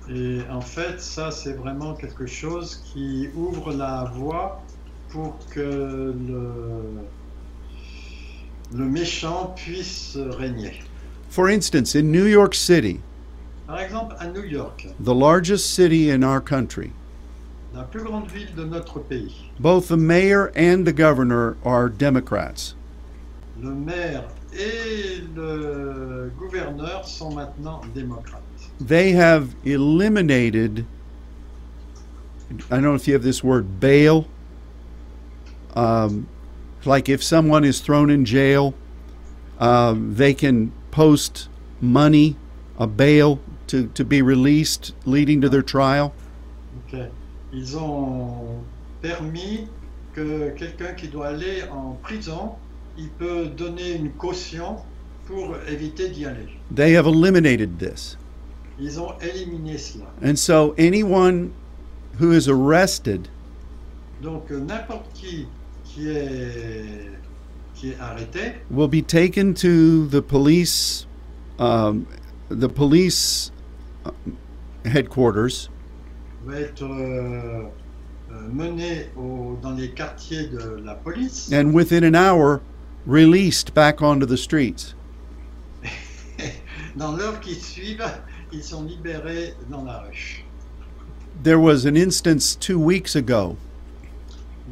[0.08, 4.62] Et en fait, ça, c'est vraiment quelque chose qui ouvre la voie
[5.10, 6.82] pour que le,
[8.74, 10.80] le méchant puisse régner.
[11.30, 13.00] For instance, in New York City,
[13.66, 16.92] Par exemple, à New York, the largest city in our country,
[17.74, 22.74] la plus grande ville de notre pays, both the mayor and the governor are Democrats.
[23.60, 24.22] le maire
[24.54, 28.40] et le gouverneur sont maintenant démocrates.
[28.80, 30.86] They have eliminated,
[32.70, 34.26] I don't know if you have this word, bail.
[35.74, 36.28] Um,
[36.84, 38.74] like if someone is thrown in jail,
[39.58, 41.48] um, they can post
[41.80, 42.36] money,
[42.78, 46.14] a bail, to, to be released, leading to their trial.
[46.86, 47.10] Ok.
[47.52, 48.64] Ils ont
[49.02, 49.68] permis
[50.14, 52.56] que quelqu'un qui doit aller en prison,
[52.98, 54.76] il peut donner une caution
[55.26, 56.48] pour éviter d'y aller.
[56.70, 58.16] They have eliminated this.
[58.78, 60.04] Ils ont éliminé cela.
[60.22, 61.52] And so anyone
[62.20, 63.28] who is arrested
[64.22, 65.46] Donc euh, n'importe qui
[65.84, 67.10] qui est,
[67.74, 71.06] qui est arrêté will be taken to the police,
[71.58, 72.06] um,
[72.50, 73.50] the police
[74.04, 74.10] uh,
[74.84, 75.68] headquarters,
[76.44, 77.64] va être euh,
[78.30, 82.60] euh, mené au- dans les quartiers de la police and within an hour
[83.06, 84.94] released back onto the streets.
[86.96, 88.02] dans l'heure qui suivent,
[88.52, 90.42] ils sont libérés dans la rue.
[91.42, 93.56] There was an instance two weeks ago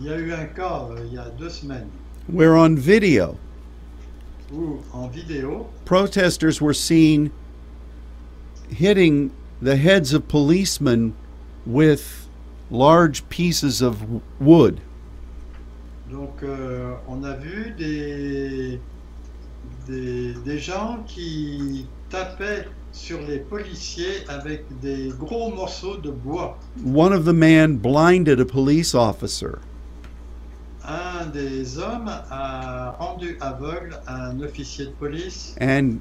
[0.01, 1.91] Il y a eu un cas euh, il y a deux semaines
[2.29, 3.37] where on video
[4.53, 7.31] où en vidéo, protesters were seen
[8.71, 11.15] hitting the heads of policemen
[11.67, 12.27] with
[12.71, 14.81] large pieces of w- wood.
[16.11, 18.81] donc euh, on a vu des,
[19.87, 26.57] des, des gens qui tapaient sur les policiers avec des gros morceaux de bois.
[26.87, 29.59] One of the men blinded a police officer.
[30.87, 35.99] Un des hommes a rendu aveugle un officier de police and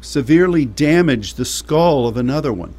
[0.00, 2.74] severely damaged the skull of another one.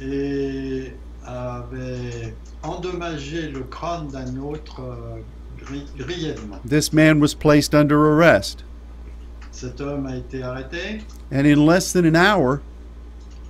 [0.00, 0.92] et
[1.26, 5.20] avait endommagé le crâne d'un autre euh,
[5.64, 6.60] gri- grièvement.
[6.64, 8.62] This man was placed under arrest,
[9.60, 11.00] Cet homme a été arrêté
[11.32, 12.60] and in less than an hour,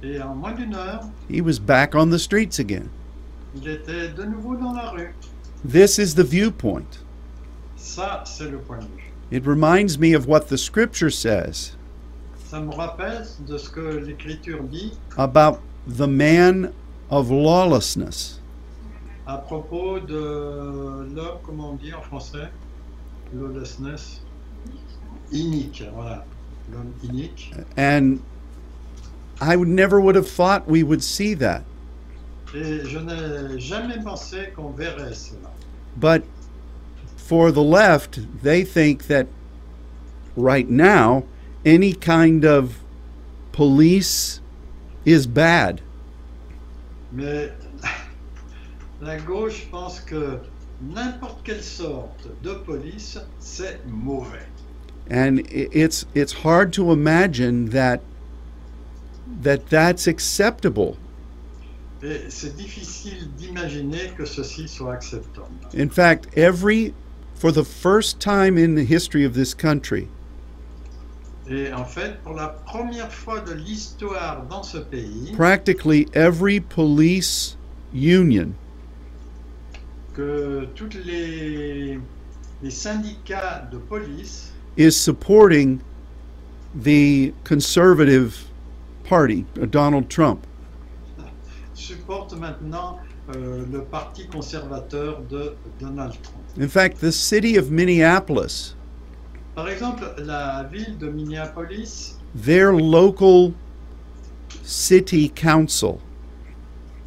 [0.02, 2.88] et en moins d'une heure, he was back on the streets again.
[3.54, 5.14] il était de nouveau dans la rue.
[5.62, 7.00] This is the viewpoint.
[7.76, 9.12] Ça, c'est le point de vue.
[9.30, 11.72] It reminds me of what the scripture says
[12.50, 16.72] Ça me rappelle de ce que l'Écriture dit about the man
[17.10, 18.40] of lawlessness.
[19.26, 22.48] à propos de l'homme, comment on dit en français
[23.34, 24.22] Lawlessness.
[25.32, 26.24] Inique, voilà.
[26.72, 27.52] L'homme inique.
[27.76, 28.20] And
[29.40, 31.64] I would never would have thought we would see that.
[32.54, 35.50] Et je n'ai jamais pensé qu'on verrait cela.
[35.96, 36.24] But
[37.16, 39.26] for the left, they think that
[40.36, 41.24] right now,
[41.64, 42.78] any kind of
[43.52, 44.40] police
[45.04, 45.82] is bad.
[47.12, 47.50] Mais
[49.00, 50.40] la gauche pense que
[50.80, 54.46] n'importe quelle sorte de police, c'est mauvais.
[55.10, 58.00] And it's it's hard to imagine that
[59.42, 60.96] that that's acceptable.
[62.00, 65.48] C'est difficile d'imaginer que ceci soit acceptable.
[65.72, 66.94] In fact, every
[67.34, 70.08] for the first time in the history of this country,
[71.50, 77.56] Et en fait, pour la première fois de l'histoire dans ce pays, practically every police
[77.94, 78.52] union
[80.18, 82.00] que tous les,
[82.60, 85.82] les syndicats de police is supporting
[86.74, 88.46] the conservative
[89.04, 90.46] party, uh, Donald Trump.
[91.74, 92.98] supportent maintenant
[93.34, 96.44] euh, le parti conservateur de Donald Trump.
[96.56, 98.74] In fact, the city of Minneapolis,
[99.54, 103.52] Par exemple, la ville de Minneapolis, their local
[104.62, 106.00] city council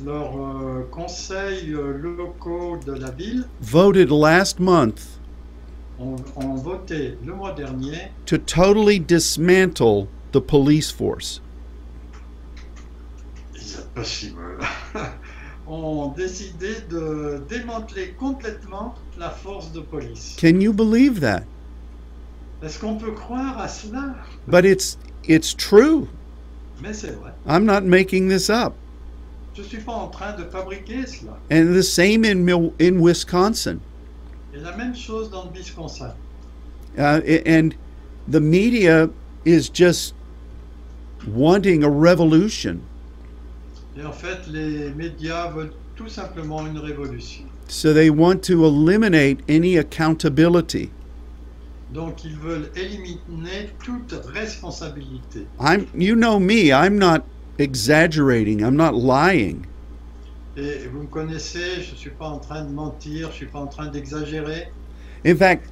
[0.04, 5.21] leurs euh, conseils euh, locaux de la ville voted last month
[6.02, 11.42] ont, ont voté le mois dernier to totally dismantle the police force.
[13.56, 14.42] c'est possible,
[15.68, 20.36] ont décidé de démanteler complètement la force de police.
[20.40, 21.44] Can you believe that?
[22.64, 24.16] Est-ce qu'on peut croire à cela?
[24.48, 24.98] But it's
[25.28, 26.08] it's true.
[26.82, 27.32] Mais c'est vrai.
[27.48, 28.74] I'm not making this up.
[29.54, 31.38] Je suis pas en train de fabriquer cela.
[31.52, 32.48] And the same in
[32.80, 33.80] in Wisconsin.
[34.54, 36.14] Et la même chose dans le Wisconsin.
[36.98, 37.74] Uh, and
[38.28, 39.10] the media
[39.46, 40.14] is just
[41.26, 42.82] wanting a revolution
[43.98, 47.44] Et en fait, les médias veulent tout simplement une révolution.
[47.68, 50.92] So they want to eliminate any accountability.
[51.94, 55.46] Donc ils veulent éliminer toute responsabilité.
[55.60, 57.26] I'm you know me, I'm not
[57.58, 59.66] exaggerating, I'm not lying.
[60.58, 63.46] Et vous me connaissez, je ne suis pas en train de mentir, je ne suis
[63.46, 64.70] pas en train d'exagérer.
[65.26, 65.70] In fact,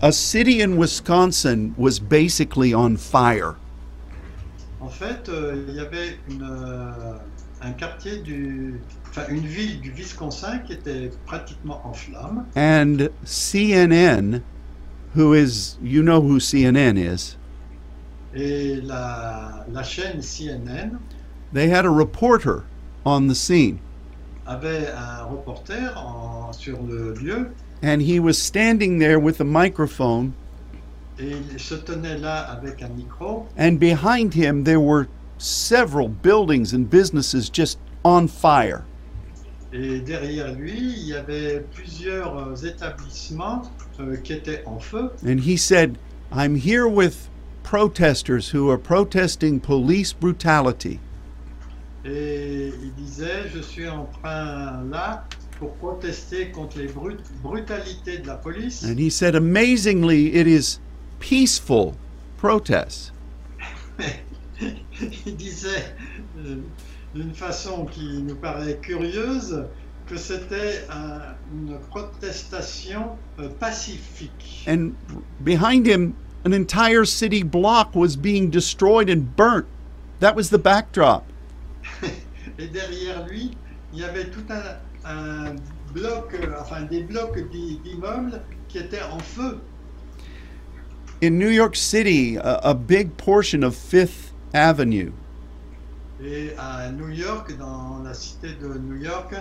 [0.00, 3.56] a city in Wisconsin was basically on fire.
[4.80, 7.18] En fait, euh, il y avait une, euh,
[7.62, 12.44] un quartier du, enfin une ville du Wisconsin qui était pratiquement en flammes.
[12.54, 14.42] And CNN,
[15.16, 17.36] who is, you know who CNN is,
[18.34, 20.98] Et la, la chaîne CNN
[21.52, 22.64] they had a reporter
[23.04, 23.78] on the scene.
[24.46, 27.50] avait un reporter en- sur le lieu
[27.82, 30.32] And he was standing there with a microphone,
[31.18, 33.46] et il se tenait là avec un micro.
[33.58, 35.06] and behind him there were
[35.38, 38.84] several buildings and businesses just on fire.
[39.72, 43.62] Et derrière lui, il y avait plusieurs euh, établissements
[43.98, 45.10] euh, qui étaient en feu.
[45.26, 45.98] And he said,
[46.32, 47.28] I'm here with
[47.64, 51.00] protesters who are protesting police brutality.
[52.04, 55.24] Et il disait, je suis en train là
[55.58, 58.84] pour protester contre les brut- brutalités de la police.
[58.84, 60.80] And he said, amazingly, it is
[61.20, 61.94] peaceful
[62.36, 63.12] protests.
[64.60, 65.94] il disait
[66.38, 66.56] euh,
[67.14, 69.64] d'une façon qui nous paraît curieuse
[70.06, 74.64] que c'était un- une protestation euh, pacifique.
[74.68, 74.90] And
[75.40, 79.66] behind him, an entire city block was being destroyed and burnt.
[80.20, 81.24] That was the backdrop.
[82.58, 83.56] Et derrière lui,
[83.92, 85.56] il y avait tout un, un
[85.92, 89.58] bloc, euh, enfin des blocs d'immeubles qui étaient en feu.
[91.22, 95.12] In New York City, a, a big portion of Fifth Avenue
[96.22, 99.34] Et à New York, dans la cité de New York,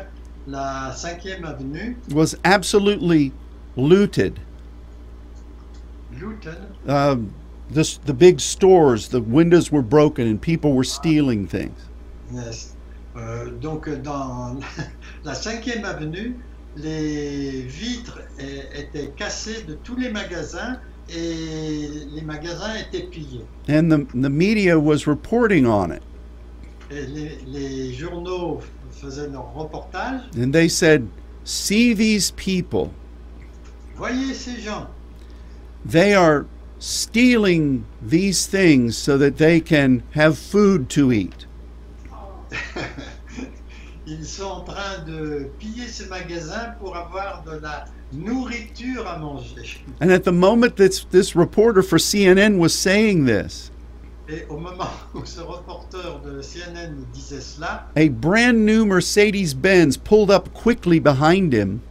[0.48, 3.32] la 5e avenue, was absolutely
[3.78, 4.40] looted.
[6.20, 6.56] Luton,
[6.88, 7.34] Um,
[7.70, 11.90] this, the big stores, the windows were broken and people were stealing things.
[13.16, 14.60] Euh, donc dans
[15.24, 16.38] la 5e avenue,
[16.76, 18.20] les vitres
[18.76, 20.80] étaient cassées de tous les magasins
[21.10, 23.46] et les magasins étaient pillés.
[23.70, 26.02] And the, the media was reporting on it.
[26.90, 28.62] Et les, les journaux
[28.92, 30.22] faisaient leur reportage.
[30.38, 31.08] And they said,
[31.44, 32.92] See these people.
[33.96, 34.88] Voyez ces gens,
[35.86, 36.46] They are
[36.80, 41.46] stealing these things so that they can have food to eat.
[44.08, 49.84] ils sont en train de piller ces magasins pour avoir de la nourriture à manger.
[50.02, 53.72] And at the moment that this reporter for CNN was saying this,
[54.30, 59.98] Et au moment où ce reporter de CNN disait cela, a brand new Mercedes Benz
[59.98, 61.82] pulled up quickly behind him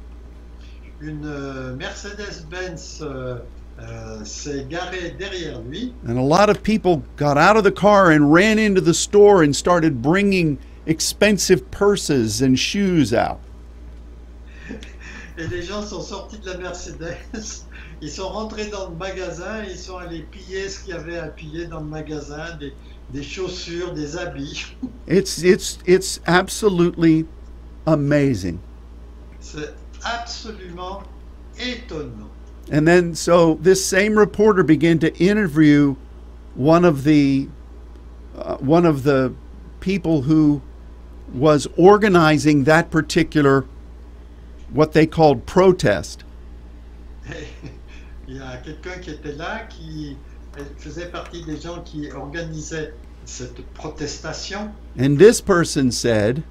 [1.03, 3.39] une euh, Mercedes-Benz euh,
[3.83, 8.11] euh, s'est garée derrière lui And a lot of people got out of the car
[8.11, 13.41] and ran into the store and started bringing expensive purses and shoes out.
[15.39, 17.17] et les gens sont sortis de la Mercedes,
[18.01, 21.29] ils sont rentrés dans le magasin, ils sont allés piller ce qu'il y avait à
[21.29, 22.73] piller dans le magasin, des,
[23.13, 24.67] des chaussures, des habits.
[25.09, 27.27] It's it's it's absolutely
[27.87, 28.61] amazing.
[29.41, 29.75] C'est
[30.05, 31.03] absolument
[31.59, 32.31] étonnant.
[32.71, 35.97] And then so this same reporter began to interview
[36.55, 37.49] one of the
[38.37, 39.35] uh, one of the
[39.81, 40.63] people who
[41.33, 43.65] was organizing that particular
[44.71, 46.25] what they called protest.
[48.29, 50.17] Il y a quelqu'un qui était là, qui
[50.79, 52.95] faisait partie des gens qui organisaient
[53.25, 54.73] cette protestation.
[54.97, 56.43] And this person said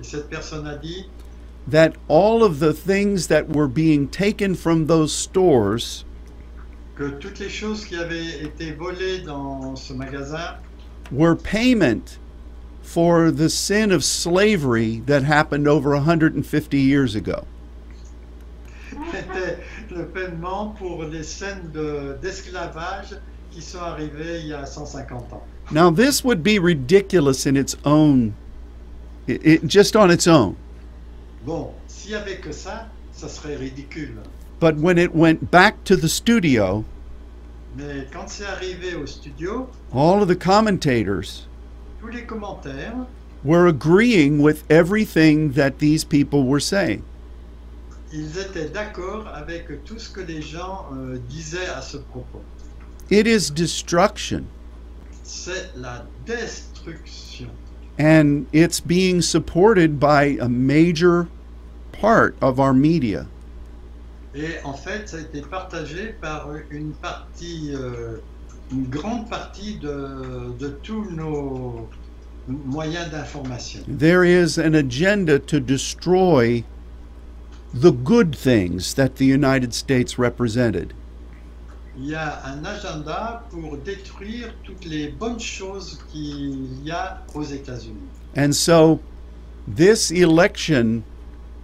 [0.00, 1.06] Et cette personne a dit,
[1.66, 6.04] that all of the things that were being taken from those stores
[6.96, 10.56] que toutes les choses qui avaient été volées dans ce magasin
[11.10, 12.18] were payment
[12.82, 17.44] for the sin of slavery that happened over 150 years ago.
[19.12, 19.58] étaient
[19.90, 22.16] le paiement pour les scènes de-
[23.50, 25.42] qui sont arrivées il y a 150 ans.
[25.70, 28.34] Now, this would be ridiculous in its own,
[29.26, 30.56] it, it, just on its own.
[31.44, 34.18] Bon, s'il y avait que ça, ça serait ridicule.
[34.60, 36.84] But when it went back to the studio,
[37.76, 41.46] Mais quand c'est arrivé au studio, all of the commentators
[42.00, 43.06] tous les commentaires
[43.44, 47.02] were agreeing with everything that these people were saying.
[48.12, 52.42] ils étaient d'accord avec tout ce que les gens euh, disaient à ce propos.
[53.10, 54.44] It is destruction,
[55.24, 57.48] C'est la destruction.
[57.98, 61.28] And it's being supported by a major
[61.92, 63.26] part of our media.
[64.34, 68.16] Et en fait, ça a été partagé par une partie, euh,
[68.72, 71.88] une grande partie de, de tous nos
[72.48, 73.82] moyens d'information.
[73.86, 76.64] There is an agenda to destroy
[77.74, 80.94] the good things that the United States represented.
[81.98, 87.44] Il y a un agenda pour détruire toutes les bonnes choses qu'il y a aux
[87.44, 88.08] États-Unis.
[88.34, 89.00] And so,
[89.68, 91.02] this election,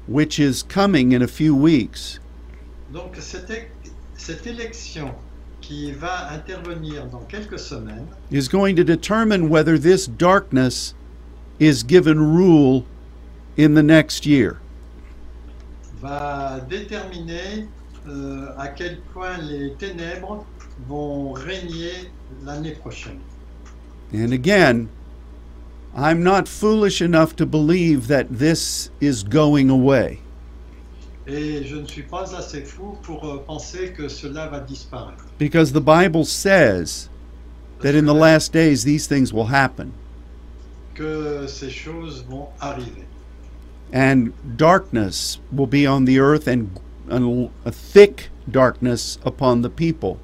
[0.06, 2.20] which is coming in a few weeks,
[2.92, 5.14] Donc cette, élection
[5.60, 10.94] qui va intervenir dans quelques semaines is going to determine whether this darkness
[11.58, 12.84] is given rule
[13.58, 14.58] in the next year.
[16.00, 17.66] va déterminer
[18.06, 20.44] euh, à quel point les ténèbres
[20.86, 22.10] vont régner
[22.44, 23.18] l'année prochaine.
[24.12, 24.88] And again,
[25.94, 30.20] I'm not foolish enough to believe that this is going away.
[31.26, 35.26] Et je ne suis pas assez fou pour euh, penser que cela va disparaître.
[35.38, 37.10] Because the Bible says
[37.80, 39.92] that in the last days these things will happen.
[40.94, 43.04] Que ces choses vont arriver.
[43.92, 46.68] And darkness will be on the earth and
[47.10, 50.18] and a thick darkness upon the people.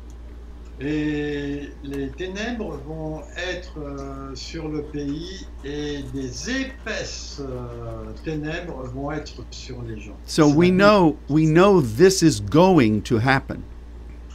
[0.80, 9.12] Et les ténèbres vont être euh, sur le pays et des épaisses euh, ténèbres vont
[9.12, 10.16] être sur les gens.
[10.26, 13.62] So we know we know this is going to happen.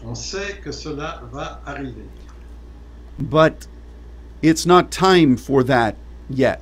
[0.06, 2.08] On sait que cela va arriver.
[3.20, 3.68] But
[4.42, 5.96] it's not time for that
[6.30, 6.62] yet.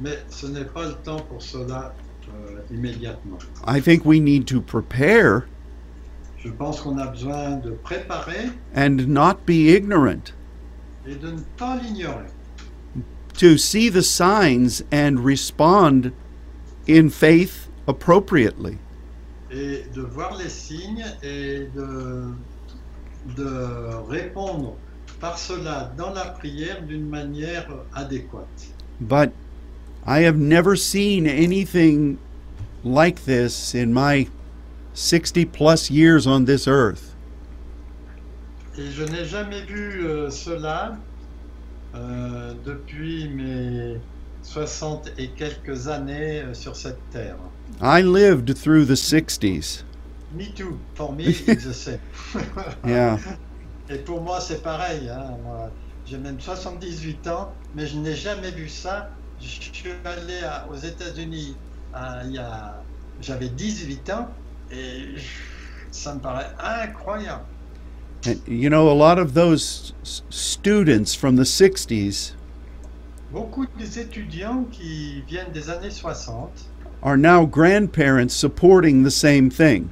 [0.00, 1.94] Mais ce n'est pas le temps pour cela
[2.70, 3.38] immédiatement.
[3.66, 5.46] I think we need to prepare
[6.38, 10.32] Je pense qu'on a besoin de préparer and not be ignorant.
[11.06, 12.26] et de ne pas l'ignorer.
[13.34, 16.12] to see the signs and respond
[16.86, 18.78] in faith appropriately.
[19.50, 22.32] Et de voir les signes et de,
[23.36, 24.76] de répondre
[25.20, 28.66] par cela dans la prière d'une manière adéquate.
[29.00, 29.32] But
[30.06, 32.18] I have never seen anything
[32.84, 34.28] like this in my
[34.94, 37.14] 60 plus years on this earth.
[38.76, 40.96] Et je n'ai jamais vu euh, cela
[41.94, 43.98] euh, depuis mes
[44.42, 47.36] 60 et quelques années euh, sur cette terre.
[47.80, 49.84] I lived through the 60s.
[50.36, 52.00] Me too, for me, it's the same.
[52.84, 53.18] Yeah.
[53.88, 55.08] Et pour moi, c'est pareil.
[55.08, 55.36] hein.
[56.06, 59.10] J'ai même 78 ans, mais je n'ai jamais vu ça.
[59.40, 61.54] Je suis allé à- aux États-Unis
[61.94, 62.82] a-
[63.20, 64.28] j'avais 18 ans
[64.70, 65.14] et
[65.90, 67.44] ça me paraît incroyable.
[68.48, 69.92] You know, a lot of those
[70.30, 72.34] students from the 60s
[73.30, 76.50] Beaucoup des étudiants qui viennent des années 60
[77.02, 79.88] are now grandparents supporting the same thing.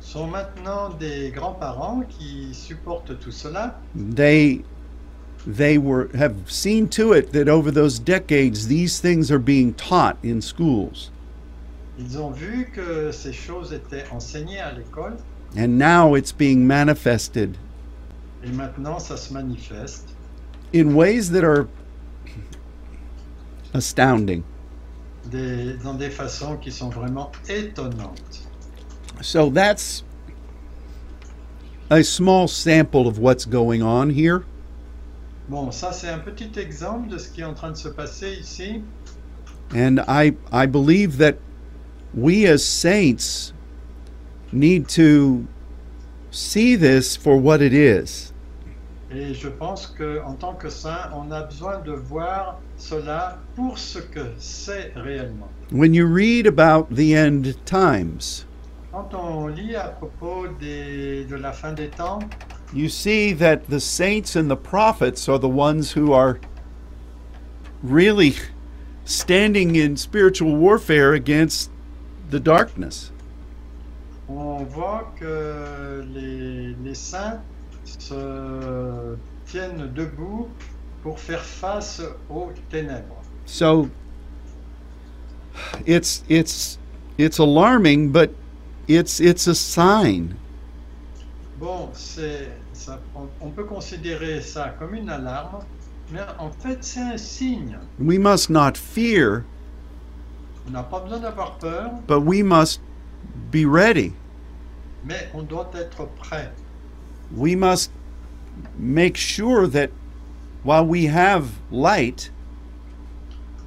[0.00, 3.80] sont maintenant des grands-parents qui supportent tout cela.
[3.96, 4.62] they
[5.46, 10.16] they were have seen to it that over those decades these things are being taught
[10.22, 11.10] in schools.
[11.98, 15.16] Ils ont vu que ces choses étaient enseignées à l'école.
[15.56, 17.56] And now it's being manifested.
[18.42, 20.08] Et maintenant ça se manifeste.
[20.72, 21.68] In ways that are
[23.72, 24.42] astounding.
[25.30, 28.40] Des- dans des façons qui sont vraiment étonnantes.
[29.22, 30.02] so that's
[31.90, 34.44] a small sample of what's going on here
[35.48, 38.32] Bon, ça c'est un petit exemple de ce qui est en train de se passer
[38.40, 38.82] ici.
[39.74, 41.34] and i i believe that
[42.14, 43.52] we as saints
[44.52, 45.44] need to
[46.30, 48.30] see this for what it is
[49.10, 53.98] Et je pense qu'en tant que saint, on a besoin de voir cela pour ce
[54.00, 55.48] que c'est réellement.
[55.72, 58.44] when you read about the end times
[58.92, 62.20] Quand on lit à propos des- de la fin des temps,
[62.74, 66.40] you see that the saints and the prophets are the ones who are
[67.82, 68.34] really
[69.04, 71.70] standing in spiritual warfare against
[72.30, 73.12] the darkness.
[74.28, 77.40] on voit que les, les saints
[77.84, 79.16] se
[79.46, 80.48] tiennent debout
[81.02, 83.22] pour faire face aux ténèbres.
[83.44, 83.90] So
[85.86, 86.78] it's it's
[87.18, 88.30] it's alarming, but
[88.88, 90.36] it's it's a sign.
[91.60, 92.48] Bon, c'est,
[92.84, 95.60] ça, on, on peut considérer ça comme une alarme,
[96.12, 97.78] mais en fait c'est un signe.
[97.98, 99.44] We must not fear,
[100.66, 102.80] On n'a pas besoin d'avoir peur, but we must
[103.50, 104.12] be ready.
[105.04, 106.50] mais on doit être prêt.
[107.34, 107.90] We must
[108.78, 109.90] make sure that
[110.62, 112.30] while we have light,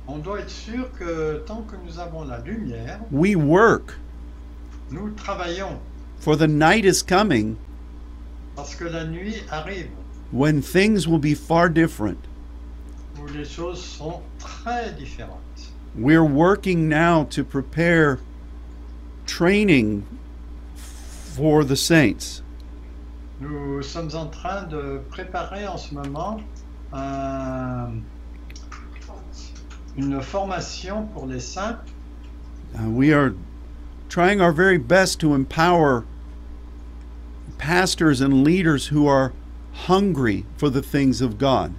[0.08, 3.98] on doit être sûr que tant que nous avons la lumière, we work,
[4.92, 5.80] nous travaillons
[6.20, 7.58] for the night is coming
[8.58, 9.88] parce que la nuit arrive
[10.34, 12.18] when things will be far different.
[13.18, 15.72] où les choses sont très différentes.
[15.96, 18.20] We're working now to prepare
[19.26, 20.04] training
[20.76, 22.42] for the saints.
[23.40, 26.42] Nous sommes en train de préparer en ce moment
[26.94, 28.02] un-
[29.96, 31.78] une formation pour les saints.
[32.76, 33.34] Uh, we are
[34.10, 36.04] trying our very best to empower
[37.58, 39.34] pastors and leaders who are
[39.74, 41.74] hungry for the things of God.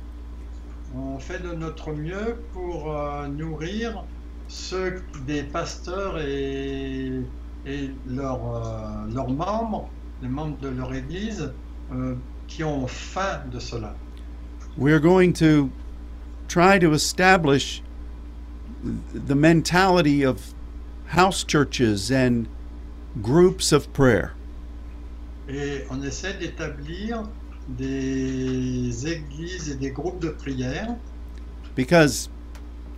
[0.94, 4.04] On fait de notre mieux pour euh, nourrir
[4.48, 7.22] ceux des pasteurs et,
[7.66, 9.88] et leurs, euh, leurs membres,
[10.22, 11.52] les membres de leur église,
[11.92, 12.14] euh,
[12.46, 13.94] qui ont faim de cela.
[14.76, 15.70] We are going to
[16.48, 17.82] try to establish
[19.12, 20.54] the mentality of
[21.08, 22.48] house churches and
[23.20, 24.34] groups of prayer.
[25.49, 27.22] Et on essaie d'établir
[27.68, 30.96] des églises et des groupes de prière,
[31.78, 32.28] Because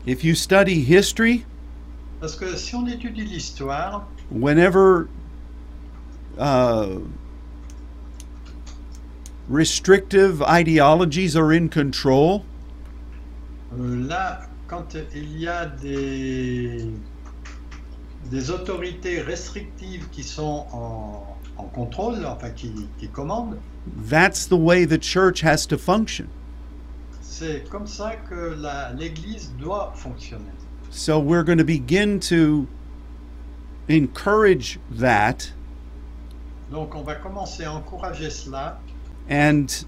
[0.06, 1.44] if you study history,
[2.18, 5.08] parce que si on étudie l'histoire, whenever
[6.38, 6.98] uh,
[9.50, 12.46] restrictive ideologies are in control,
[13.78, 16.88] euh, là, quand il y a des,
[18.30, 21.29] des autorités restrictives qui sont en,
[21.60, 23.58] en contrôle, enfin qui, qui commandent,
[24.08, 26.26] that's the way the church has to function.
[27.22, 28.54] c'est comme ça que
[28.98, 30.52] l'Église doit fonctionner.
[30.90, 32.66] So we're going to begin to
[33.88, 35.52] encourage that
[36.70, 38.78] Donc on va commencer à encourager cela.
[39.28, 39.84] and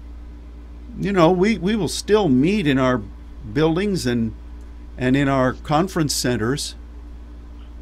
[0.99, 3.01] you know we, we will still meet in our
[3.53, 4.33] buildings and
[4.97, 6.75] and in our conference centers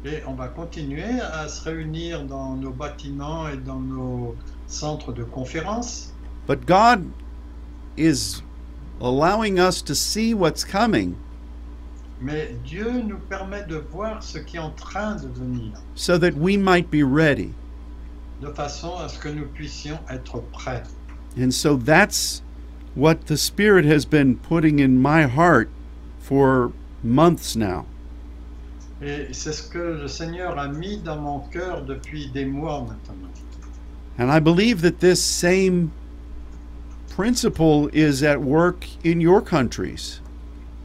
[0.04, 4.34] Et on va continuer à se réunir dans nos bâtiments et dans nos
[4.66, 6.12] centres de conférence.
[6.46, 7.04] but god
[7.96, 8.42] is
[9.00, 11.14] allowing us to see what's coming
[12.20, 16.34] Mais Dieu nous permet de voir ce qui est en train de venir, so that
[16.36, 17.52] we might be ready
[18.40, 20.82] de façon à ce que nous puissions être prêts.
[21.36, 22.42] and so that's
[22.96, 25.68] what the spirit has been putting in my heart
[26.20, 26.72] for
[27.04, 27.86] months now
[29.04, 33.28] Et c'est ce que le Seigneur a mis dans mon cœur depuis des mois maintenant.
[34.18, 35.90] and i believe that this same
[37.08, 40.20] principle is at work in your countries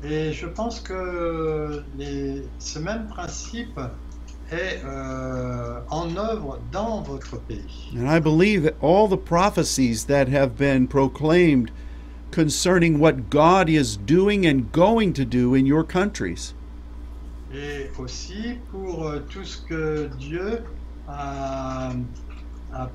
[0.03, 3.79] Et je pense que les- ce même principe
[4.51, 7.91] est euh, en œuvre dans votre pays.
[7.97, 11.71] And I believe that all the prophecies that have been proclaimed
[12.31, 16.53] concerning what God is doing and going to do in your countries.
[17.53, 20.59] Et aussi pour euh, tout ce que Dieu
[21.07, 21.93] a,
[22.73, 22.89] a-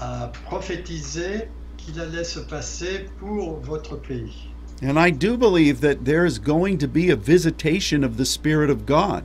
[0.00, 4.48] a prophétisé qu'il allait se passer pour votre pays.
[4.82, 8.70] And I do believe that there is going to be a visitation of the Spirit
[8.70, 9.24] of God.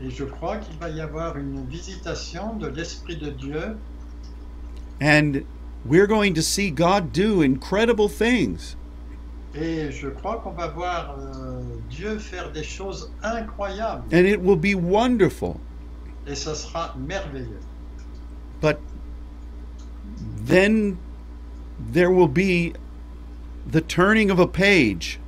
[0.00, 3.76] Et je crois qu'il va y avoir une visitation de l'Esprit de Dieu
[5.00, 5.44] And
[5.84, 8.76] we're going to see God do incredible things.
[9.54, 14.56] Et je crois qu'on va voir euh, Dieu faire des choses incroyables And it will
[14.56, 15.56] be wonderful.
[16.26, 17.60] et ça sera merveilleux.
[18.60, 18.78] But
[20.46, 20.96] then
[21.92, 22.74] there will be
[23.70, 25.18] the turning of a page.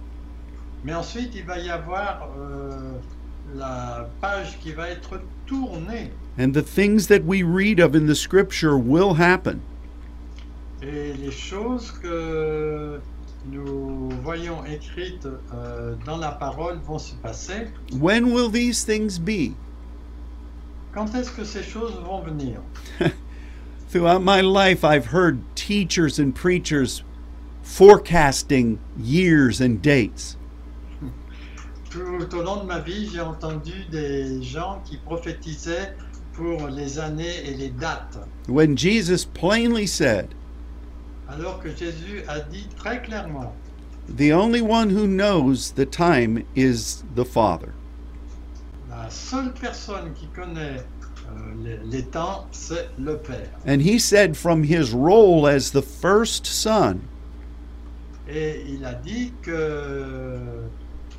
[0.84, 2.92] Mais ensuite, il va y avoir euh,
[3.54, 8.14] la page qui va être tournée And the things that we read of in the
[8.14, 9.60] scripture will happen.
[10.82, 13.00] et les choses que
[13.46, 17.68] nous voyons écrites euh, dans la parole vont se passer.
[17.92, 19.54] When will these things be?
[20.92, 22.60] Quand est-ce que ces choses vont venir?
[23.90, 27.02] Throughout my life, I've heard teachers and preachers
[27.62, 30.36] forecasting years and dates.
[31.90, 35.94] Tout au long de ma vie, j'ai entendu des gens qui prophétisaient
[36.34, 38.18] pour les années et les dates,
[38.48, 40.34] When Jesus plainly said,
[41.28, 43.52] alors que Jésus a dit très clairement,
[44.18, 47.72] The only one who knows the time is the Father.
[48.90, 50.76] la seule personne qui connaît
[51.26, 53.48] euh, les, les temps, c'est le Père.
[53.66, 57.00] And he said, from his role as the first son,
[58.28, 60.38] Et il a dit que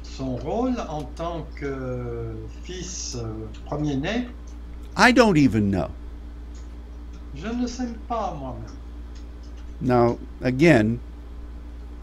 [0.03, 3.27] son rôle en tant que fils euh,
[3.65, 4.27] premier-né,
[4.97, 5.89] I don't even know.
[7.35, 8.71] je ne sais pas moi-même.
[9.81, 10.99] Now, again,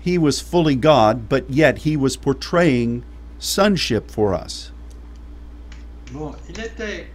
[0.01, 3.05] he was fully God, but yet he was portraying
[3.39, 4.70] sonship for us.
[6.12, 7.07] Bon, il était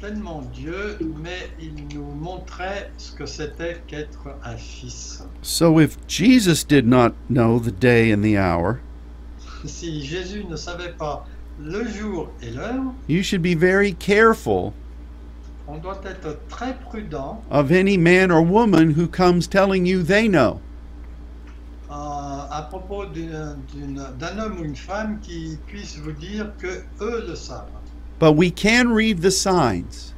[0.00, 5.22] pleinement Dieu, mais il nous montrait ce que c'était qu'être un fils.
[5.42, 8.80] So if Jesus did not know the day and the hour,
[9.64, 11.24] Si Jésus ne savait pas
[11.60, 14.74] le jour et l'heure, you should be very careful
[15.68, 20.28] on doit être très prudent of any man or woman who comes telling you they
[20.28, 20.60] know.
[21.90, 21.94] euh,
[22.50, 27.24] à propos d'une- d'une- d'un homme ou une femme qui puisse vous dire que eux
[27.28, 27.68] le savent.
[28.18, 30.14] But we can read the signs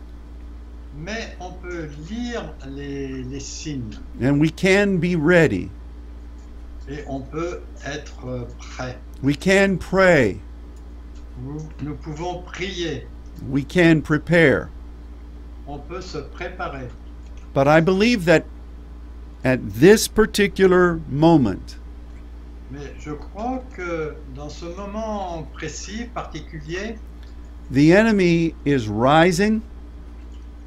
[0.96, 5.68] Mais on peut lire les, les signes and we can be ready.
[6.88, 8.96] et on peut être prêt.
[9.22, 10.38] We can pray.
[11.42, 13.08] Nous, nous pouvons prier,
[13.50, 14.68] We can prepare.
[15.66, 16.88] On peut se préparer.
[17.54, 18.44] But I believe that
[19.44, 21.76] at this particular moment,
[22.70, 26.98] Mais je crois que dans ce moment précis, particulier,
[27.70, 29.62] the enemy is rising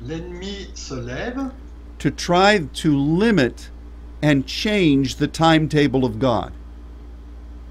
[0.01, 1.51] l'ennemi se lève
[1.97, 3.69] to try to limit
[4.21, 6.51] and change the timetable of God.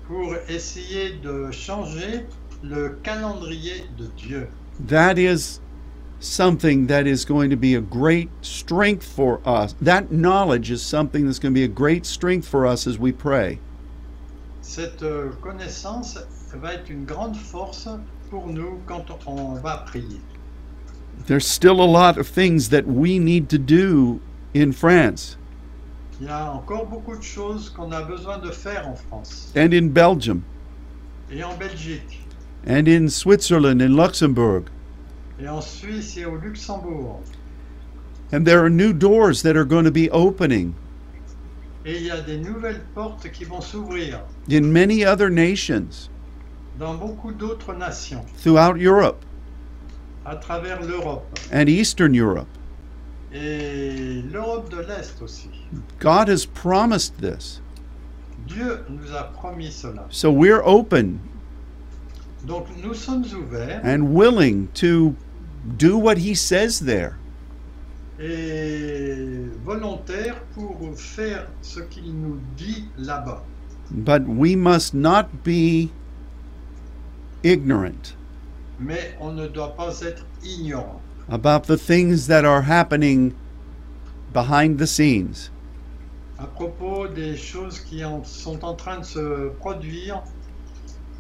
[0.06, 2.26] pour essayer de changer
[2.62, 4.48] le calendrier de Dieu.
[4.86, 5.60] That is
[6.20, 9.74] something that is going to be a great strength for us.
[9.80, 13.12] That knowledge is something that's going to be a great strength for us as we
[13.12, 13.58] pray.
[14.62, 16.18] Cette euh, connaissance
[16.54, 17.88] va être une grande force
[18.30, 20.20] pour nous quand on va prier.
[21.26, 24.20] There's still a lot of things that we need to do
[24.54, 25.36] in France
[26.20, 29.74] Il y a encore beaucoup de choses qu'on a besoin de faire en France and
[29.74, 30.42] in Belgium
[31.30, 32.26] et en Belgique
[32.66, 34.64] and in Switzerland and Luxembourg.
[35.41, 37.20] Et en Suisse et au Luxembourg.
[38.32, 40.74] And there are new doors that are going to be opening
[41.84, 44.20] Et il y a des nouvelles portes qui vont s'ouvrir
[44.51, 46.09] in many other nations
[46.78, 49.24] dans beaucoup d'autres nations throughout Europe
[50.24, 52.49] à travers l'Europe and Eastern Europe.
[53.32, 55.51] et l'Europe de l'Est aussi.
[56.01, 57.61] God has promised this.
[58.49, 60.07] Dieu nous a promis cela.
[60.11, 61.20] So we're open
[62.45, 65.14] Donc nous sommes ouverts and willing to
[65.76, 67.16] do what He says there.
[68.18, 69.16] et
[69.64, 73.42] volontaires pour faire ce qu'il nous dit là-bas.
[73.90, 75.90] But we must not be
[77.44, 78.14] ignorant
[78.80, 83.34] Mais on ne doit pas être ignorant about the things that are happening
[84.32, 85.50] behind the scenes.
[86.38, 90.22] à propos des choses qui en- sont en train de se produire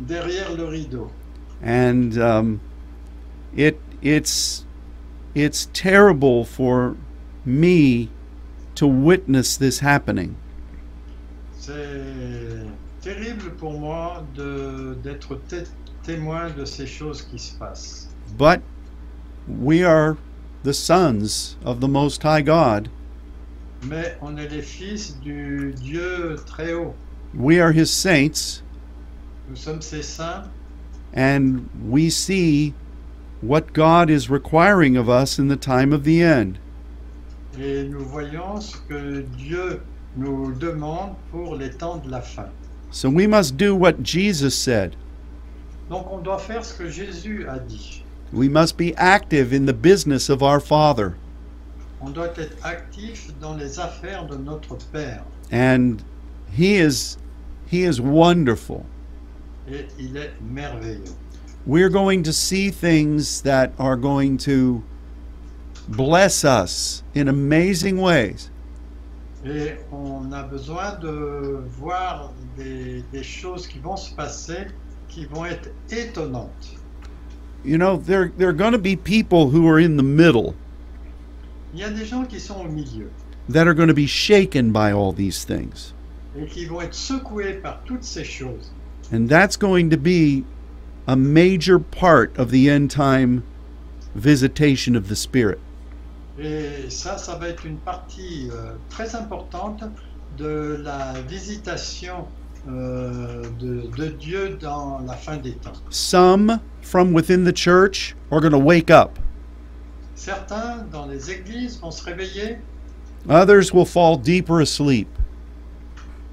[0.00, 1.10] derrière le rideau.
[1.64, 2.60] And um,
[3.56, 4.64] it it's
[5.34, 6.96] it's terrible for
[7.44, 8.10] me
[8.74, 10.36] to witness this happening.
[11.58, 12.66] C'est
[13.00, 15.66] terrible pour moi de- d'être té-
[16.02, 18.08] témoin de ces choses qui se passent.
[18.36, 18.60] But
[19.48, 20.16] we are
[20.62, 22.88] the sons of the Most High God.
[23.84, 26.94] Mais on est les fils du Dieu très haut.
[27.34, 28.62] We are His saints,
[29.48, 30.48] Nous sommes ses saints
[31.14, 32.74] and we see
[33.42, 36.58] what God is requiring of us in the time of the end.
[37.58, 39.80] et nous voyons ce que Dieu
[40.16, 42.48] nous demande pour les temps de la fin.
[42.90, 44.96] So we must do what Jesus said.
[45.88, 48.02] Donc on doit faire ce que Jésus a dit.
[48.32, 51.16] We must be active in the business of our Father.
[52.00, 55.22] On doit être actif dans les affaires de notre Père.
[55.50, 56.02] And
[56.52, 57.16] He is
[57.66, 58.84] He is wonderful.
[61.66, 61.88] Et il est merveilleux.
[61.88, 64.82] We're going to see things that are going to
[65.88, 68.50] bless us in amazing ways.
[69.44, 74.66] Et on a besoin de voir des, des choses qui vont se passer
[75.08, 76.76] qui vont être étonnantes.
[77.64, 80.54] You know, there there are going to be people who are in the middle
[81.74, 83.10] Il y a des gens qui sont au milieu
[83.48, 85.92] that are going to be shaken by all these things.
[86.36, 88.72] et qui vont être secoués par toutes ces choses.
[89.12, 90.44] And that's going to be
[91.06, 93.42] a major part of the end time
[94.14, 95.58] visitation of the Spirit.
[96.38, 99.84] Et ça, ça va être une partie euh, très importante
[100.36, 102.26] de la visitation
[102.68, 105.72] euh, de, de Dieu dans la fin des temps.
[105.88, 109.18] Some from within the church are going to wake up,
[110.14, 112.58] Certains dans les églises vont se réveiller,
[113.28, 115.08] others will fall deeper asleep.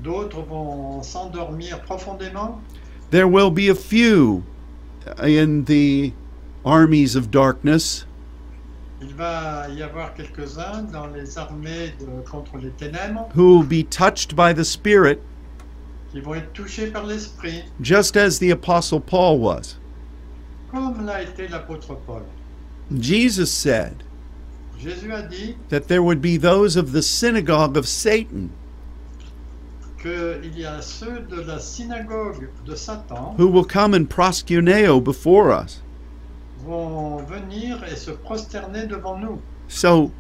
[0.01, 2.59] d'autres vont s'endormir profondément.
[3.11, 4.43] There will be a few
[5.23, 6.13] in the
[6.65, 8.05] armies of darkness
[9.01, 13.83] Il va y avoir quelques-uns dans les armées de- contre les ténèbres who will be
[13.83, 15.19] touched by the Spirit
[16.11, 19.77] qui vont être touchés par l'Esprit, just as the Apostle Paul was.
[20.71, 22.23] comme l'a été l'apôtre Paul.
[22.99, 24.03] Jesus said
[24.79, 28.49] Jésus a dit that there would be those of the synagogue of Satan
[30.03, 35.49] qu'il y a ceux de la synagogue de Satan who will come and proskuneo before
[35.51, 35.81] us.
[36.65, 39.41] vont venir et se prosterner devant nous.
[39.67, 40.11] So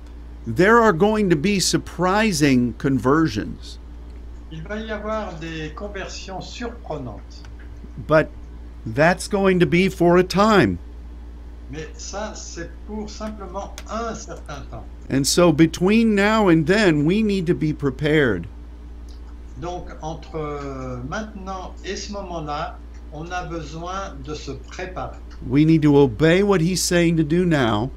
[0.47, 3.77] there are going to be surprising conversions,
[4.51, 7.43] Il va y avoir des conversions surprenantes.
[8.07, 8.29] but
[8.85, 10.79] that's going to be for a time.
[11.71, 14.85] Mais ça, c'est pour simplement un certain temps.
[15.09, 18.47] And so between now and then, we need to be prepared.
[19.63, 22.77] Donc, entre euh, maintenant et ce moment-là,
[23.13, 25.15] on a besoin de se préparer.
[25.47, 27.89] We need to obey what he's saying to do now.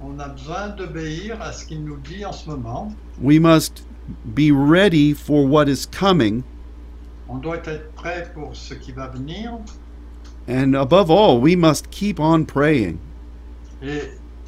[0.00, 2.94] On a besoin d'obéir à ce qu'il nous dit en ce moment.
[3.20, 3.82] We must
[4.24, 6.44] be ready for what is coming.
[7.28, 9.58] On doit être prêt pour ce qui va venir.
[10.46, 13.00] And above all, we must keep on praying.
[13.82, 14.02] Et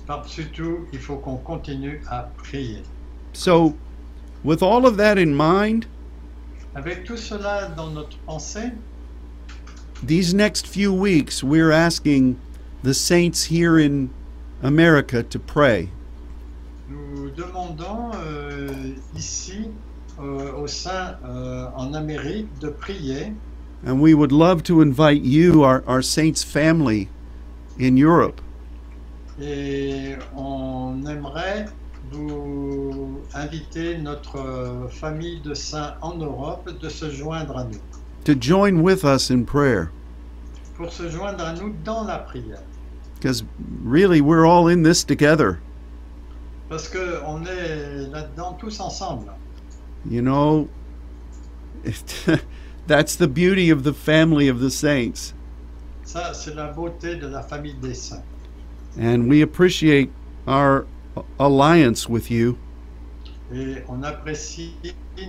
[0.06, 2.84] par-dessus tout, il faut qu'on continue à prier.
[3.32, 3.74] So,
[4.44, 5.86] with all of that in mind,
[6.74, 8.72] Avec tout cela dans notre pensée,
[10.04, 12.36] these next few weeks, we're asking
[12.82, 14.10] the saints here in
[14.62, 15.90] America to pray.
[17.22, 18.68] nous demandons euh,
[19.16, 19.68] ici,
[20.20, 23.32] euh, au sein euh, en Amérique, de prier.
[23.84, 27.08] And we would love to invite you, our, our saints family
[27.78, 28.40] in Europe,
[29.40, 31.66] Et on aimerait
[32.12, 37.80] vous inviter notre euh, famille de saints en Europe de se joindre à nous,
[38.24, 39.88] to join with us in prayer.
[40.76, 42.62] pour se joindre à nous dans la prière.
[43.18, 43.44] Because
[43.84, 45.60] really, we're all in this together.
[46.68, 49.30] Parce qu'on est là-dedans tous ensemble.
[50.08, 50.68] You know,
[52.86, 55.34] that's the beauty of the family of the saints.
[56.04, 58.24] Ça, c'est la beauté de la famille des saints.
[58.98, 60.10] And we appreciate
[60.48, 60.86] our
[61.38, 62.56] alliance with you
[63.52, 64.74] Et on apprécie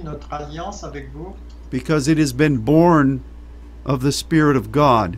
[0.03, 1.36] notre alliance avec vous
[1.69, 3.21] because it has been born
[3.86, 5.17] of the Spirit of God.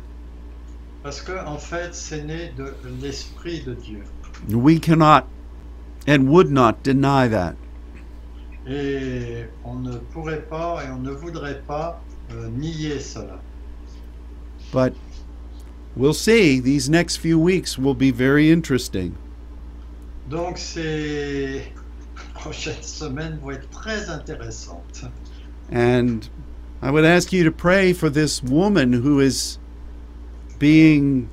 [1.04, 4.04] parce que, en fait, c'est né de l'Esprit de Dieu.
[4.50, 5.26] We cannot
[6.08, 7.56] and would not deny that.
[8.68, 12.02] Et on ne pourrait pas et on ne voudrait pas
[12.32, 13.40] euh, nier cela.
[14.74, 14.96] But
[15.96, 16.60] we'll see.
[16.60, 19.16] These next few weeks will be very interesting.
[20.30, 21.72] Donc ces
[22.34, 25.06] prochaines semaines vont être très intéressantes.
[25.72, 26.28] And
[26.82, 29.58] I would ask you to pray for this woman who is
[30.60, 31.30] being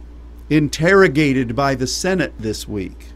[0.51, 3.15] interrogated by the Senate this week.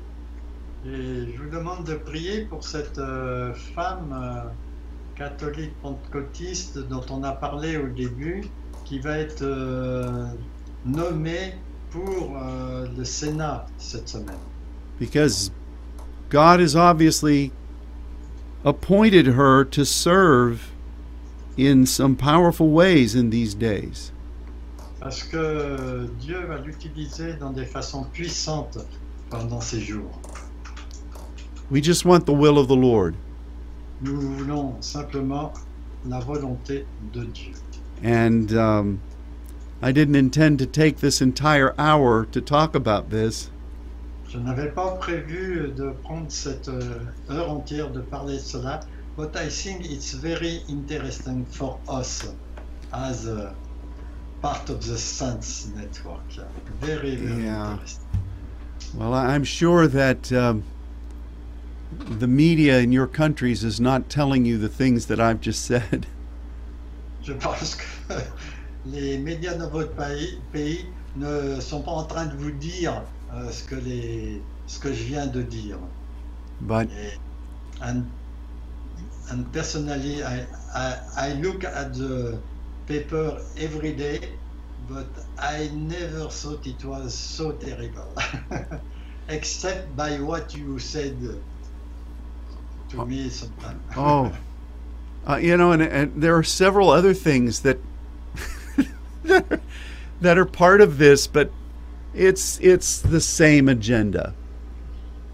[0.85, 4.49] Et je vous demande de prier pour cette euh, femme euh,
[5.17, 8.45] catholique pentecôtiste dont on a parlé au début,
[8.85, 10.27] qui va être euh,
[10.85, 11.55] nommée
[11.91, 14.39] pour euh, le Sénat cette semaine.
[14.99, 15.51] because
[16.29, 17.53] God has obviously
[18.65, 20.73] appointed her to serve
[21.57, 24.13] in some powerful ways in these days.
[25.01, 28.85] Parce que Dieu va l'utiliser dans des façons puissantes
[29.31, 30.19] pendant ces jours.
[31.71, 33.15] We just want the will of the Lord.
[34.01, 35.55] Nous voulons simplement
[36.05, 37.55] la volonté de Dieu.
[38.03, 39.01] And um,
[39.81, 43.51] I didn't intend to take this entire hour to talk about this,
[44.37, 46.99] Je n'avais pas prévu de prendre cette euh,
[47.31, 48.81] heure entière de parler de cela,
[49.17, 52.23] but I think it's very interesting for us
[52.93, 53.55] as a
[54.43, 56.21] part of the Saints network.
[56.83, 57.73] Very, very Yeah.
[57.73, 58.05] interesting.
[58.95, 60.65] well, I'm sure that um,
[62.19, 66.07] the media in your countries is not telling you the things that I've just said.
[67.23, 67.87] Je pense que
[68.85, 70.85] les médias dans votre pays, pays
[71.17, 73.03] ne sont pas en train de vous dire
[73.33, 75.79] euh, ce, que les, ce que je viens de dire.
[76.61, 76.89] But
[77.83, 78.07] and
[79.31, 82.39] and personally, I, I I look at the
[82.87, 84.21] paper every day,
[84.89, 85.07] but
[85.39, 88.15] I never thought it was so terrible,
[89.29, 91.17] except by what you said
[92.89, 93.83] to me sometimes.
[93.97, 94.33] Oh,
[95.29, 97.79] uh, you know, and, and there are several other things that
[99.25, 99.61] that are-
[100.21, 101.51] that are part of this, but
[102.17, 104.33] it's it's the same agenda.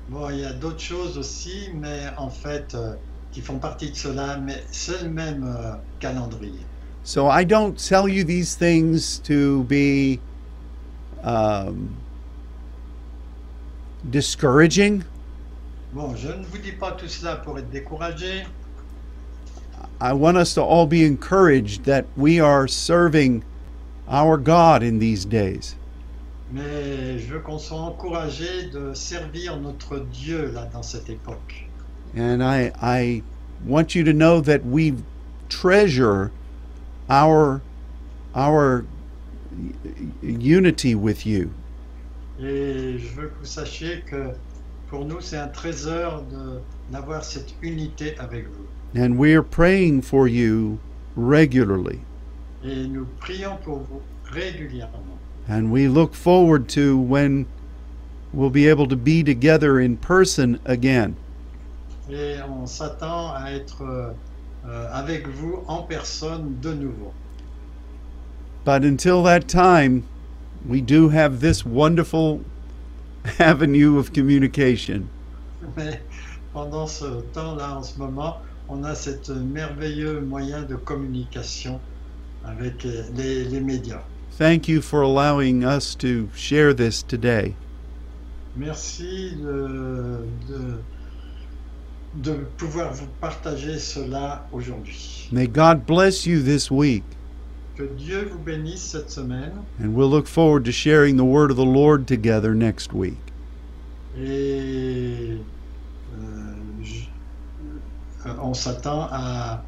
[0.09, 2.95] Bon, il y a d'autres choses aussi, mais en fait, euh,
[3.33, 6.67] qui font partie de cela, mais c'est le même euh, calendrier.
[7.05, 10.21] So I don't tell you these things to be
[11.23, 11.97] um,
[14.11, 15.05] discouraging.
[15.95, 18.45] Bon, je ne vous dis pas tout cela pour être découragé.
[20.01, 23.45] I want us to all be encouraged that we are serving
[24.09, 25.77] our God in these days.
[26.53, 31.67] Mais je veux qu'on soit encouragé de servir notre Dieu là dans cette époque.
[32.17, 33.23] And I, I
[33.65, 34.93] want you to know that we
[35.49, 36.31] treasure
[37.09, 37.63] our,
[38.35, 38.85] our
[40.23, 41.51] unity with you.
[42.39, 44.35] Et je veux que vous sachiez que
[44.89, 46.23] pour nous, c'est un trésor
[46.91, 48.67] d'avoir cette unité avec vous.
[48.95, 50.79] And we're praying for you
[51.17, 52.01] regularly.
[52.63, 55.19] Et nous prions pour vous régulièrement.
[55.49, 57.47] And we look forward to when
[58.33, 61.17] we'll be able to be together in person again.
[62.11, 64.13] Et on s'attend à être euh,
[64.67, 67.13] euh, avec vous en personne de nouveau.
[68.65, 70.05] But until that time,
[70.67, 72.41] we do have this wonderful
[73.39, 75.09] avenue of communication.
[75.77, 76.01] Mais
[76.53, 78.39] pendant ce temps-là, en ce moment,
[78.69, 81.81] on a cet merveilleux moyen de communication
[82.45, 84.03] avec les, les médias.
[84.39, 87.55] Thank you for allowing us to share this today.
[88.57, 90.79] Merci de, de,
[92.23, 95.29] de pouvoir vous partager cela aujourd'hui.
[95.31, 97.05] May God bless you this week,
[97.77, 101.57] Que Dieu vous bénisse cette semaine and we'll look forward to sharing the word of
[101.57, 103.17] the Lord together next week.
[104.19, 105.39] et
[106.19, 107.07] euh, je-
[108.27, 109.65] euh, on s'attend à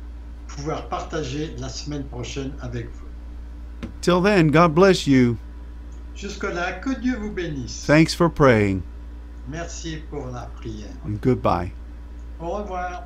[0.49, 3.04] pouvoir partager la semaine prochaine avec vous.
[4.01, 5.37] Till then, God bless you.
[6.15, 7.85] Jusque-là, que Dieu vous bénisse.
[7.87, 8.83] Thanks for praying,
[9.49, 10.95] Merci pour la prière.
[11.05, 11.73] and goodbye.
[12.41, 13.05] Au revoir.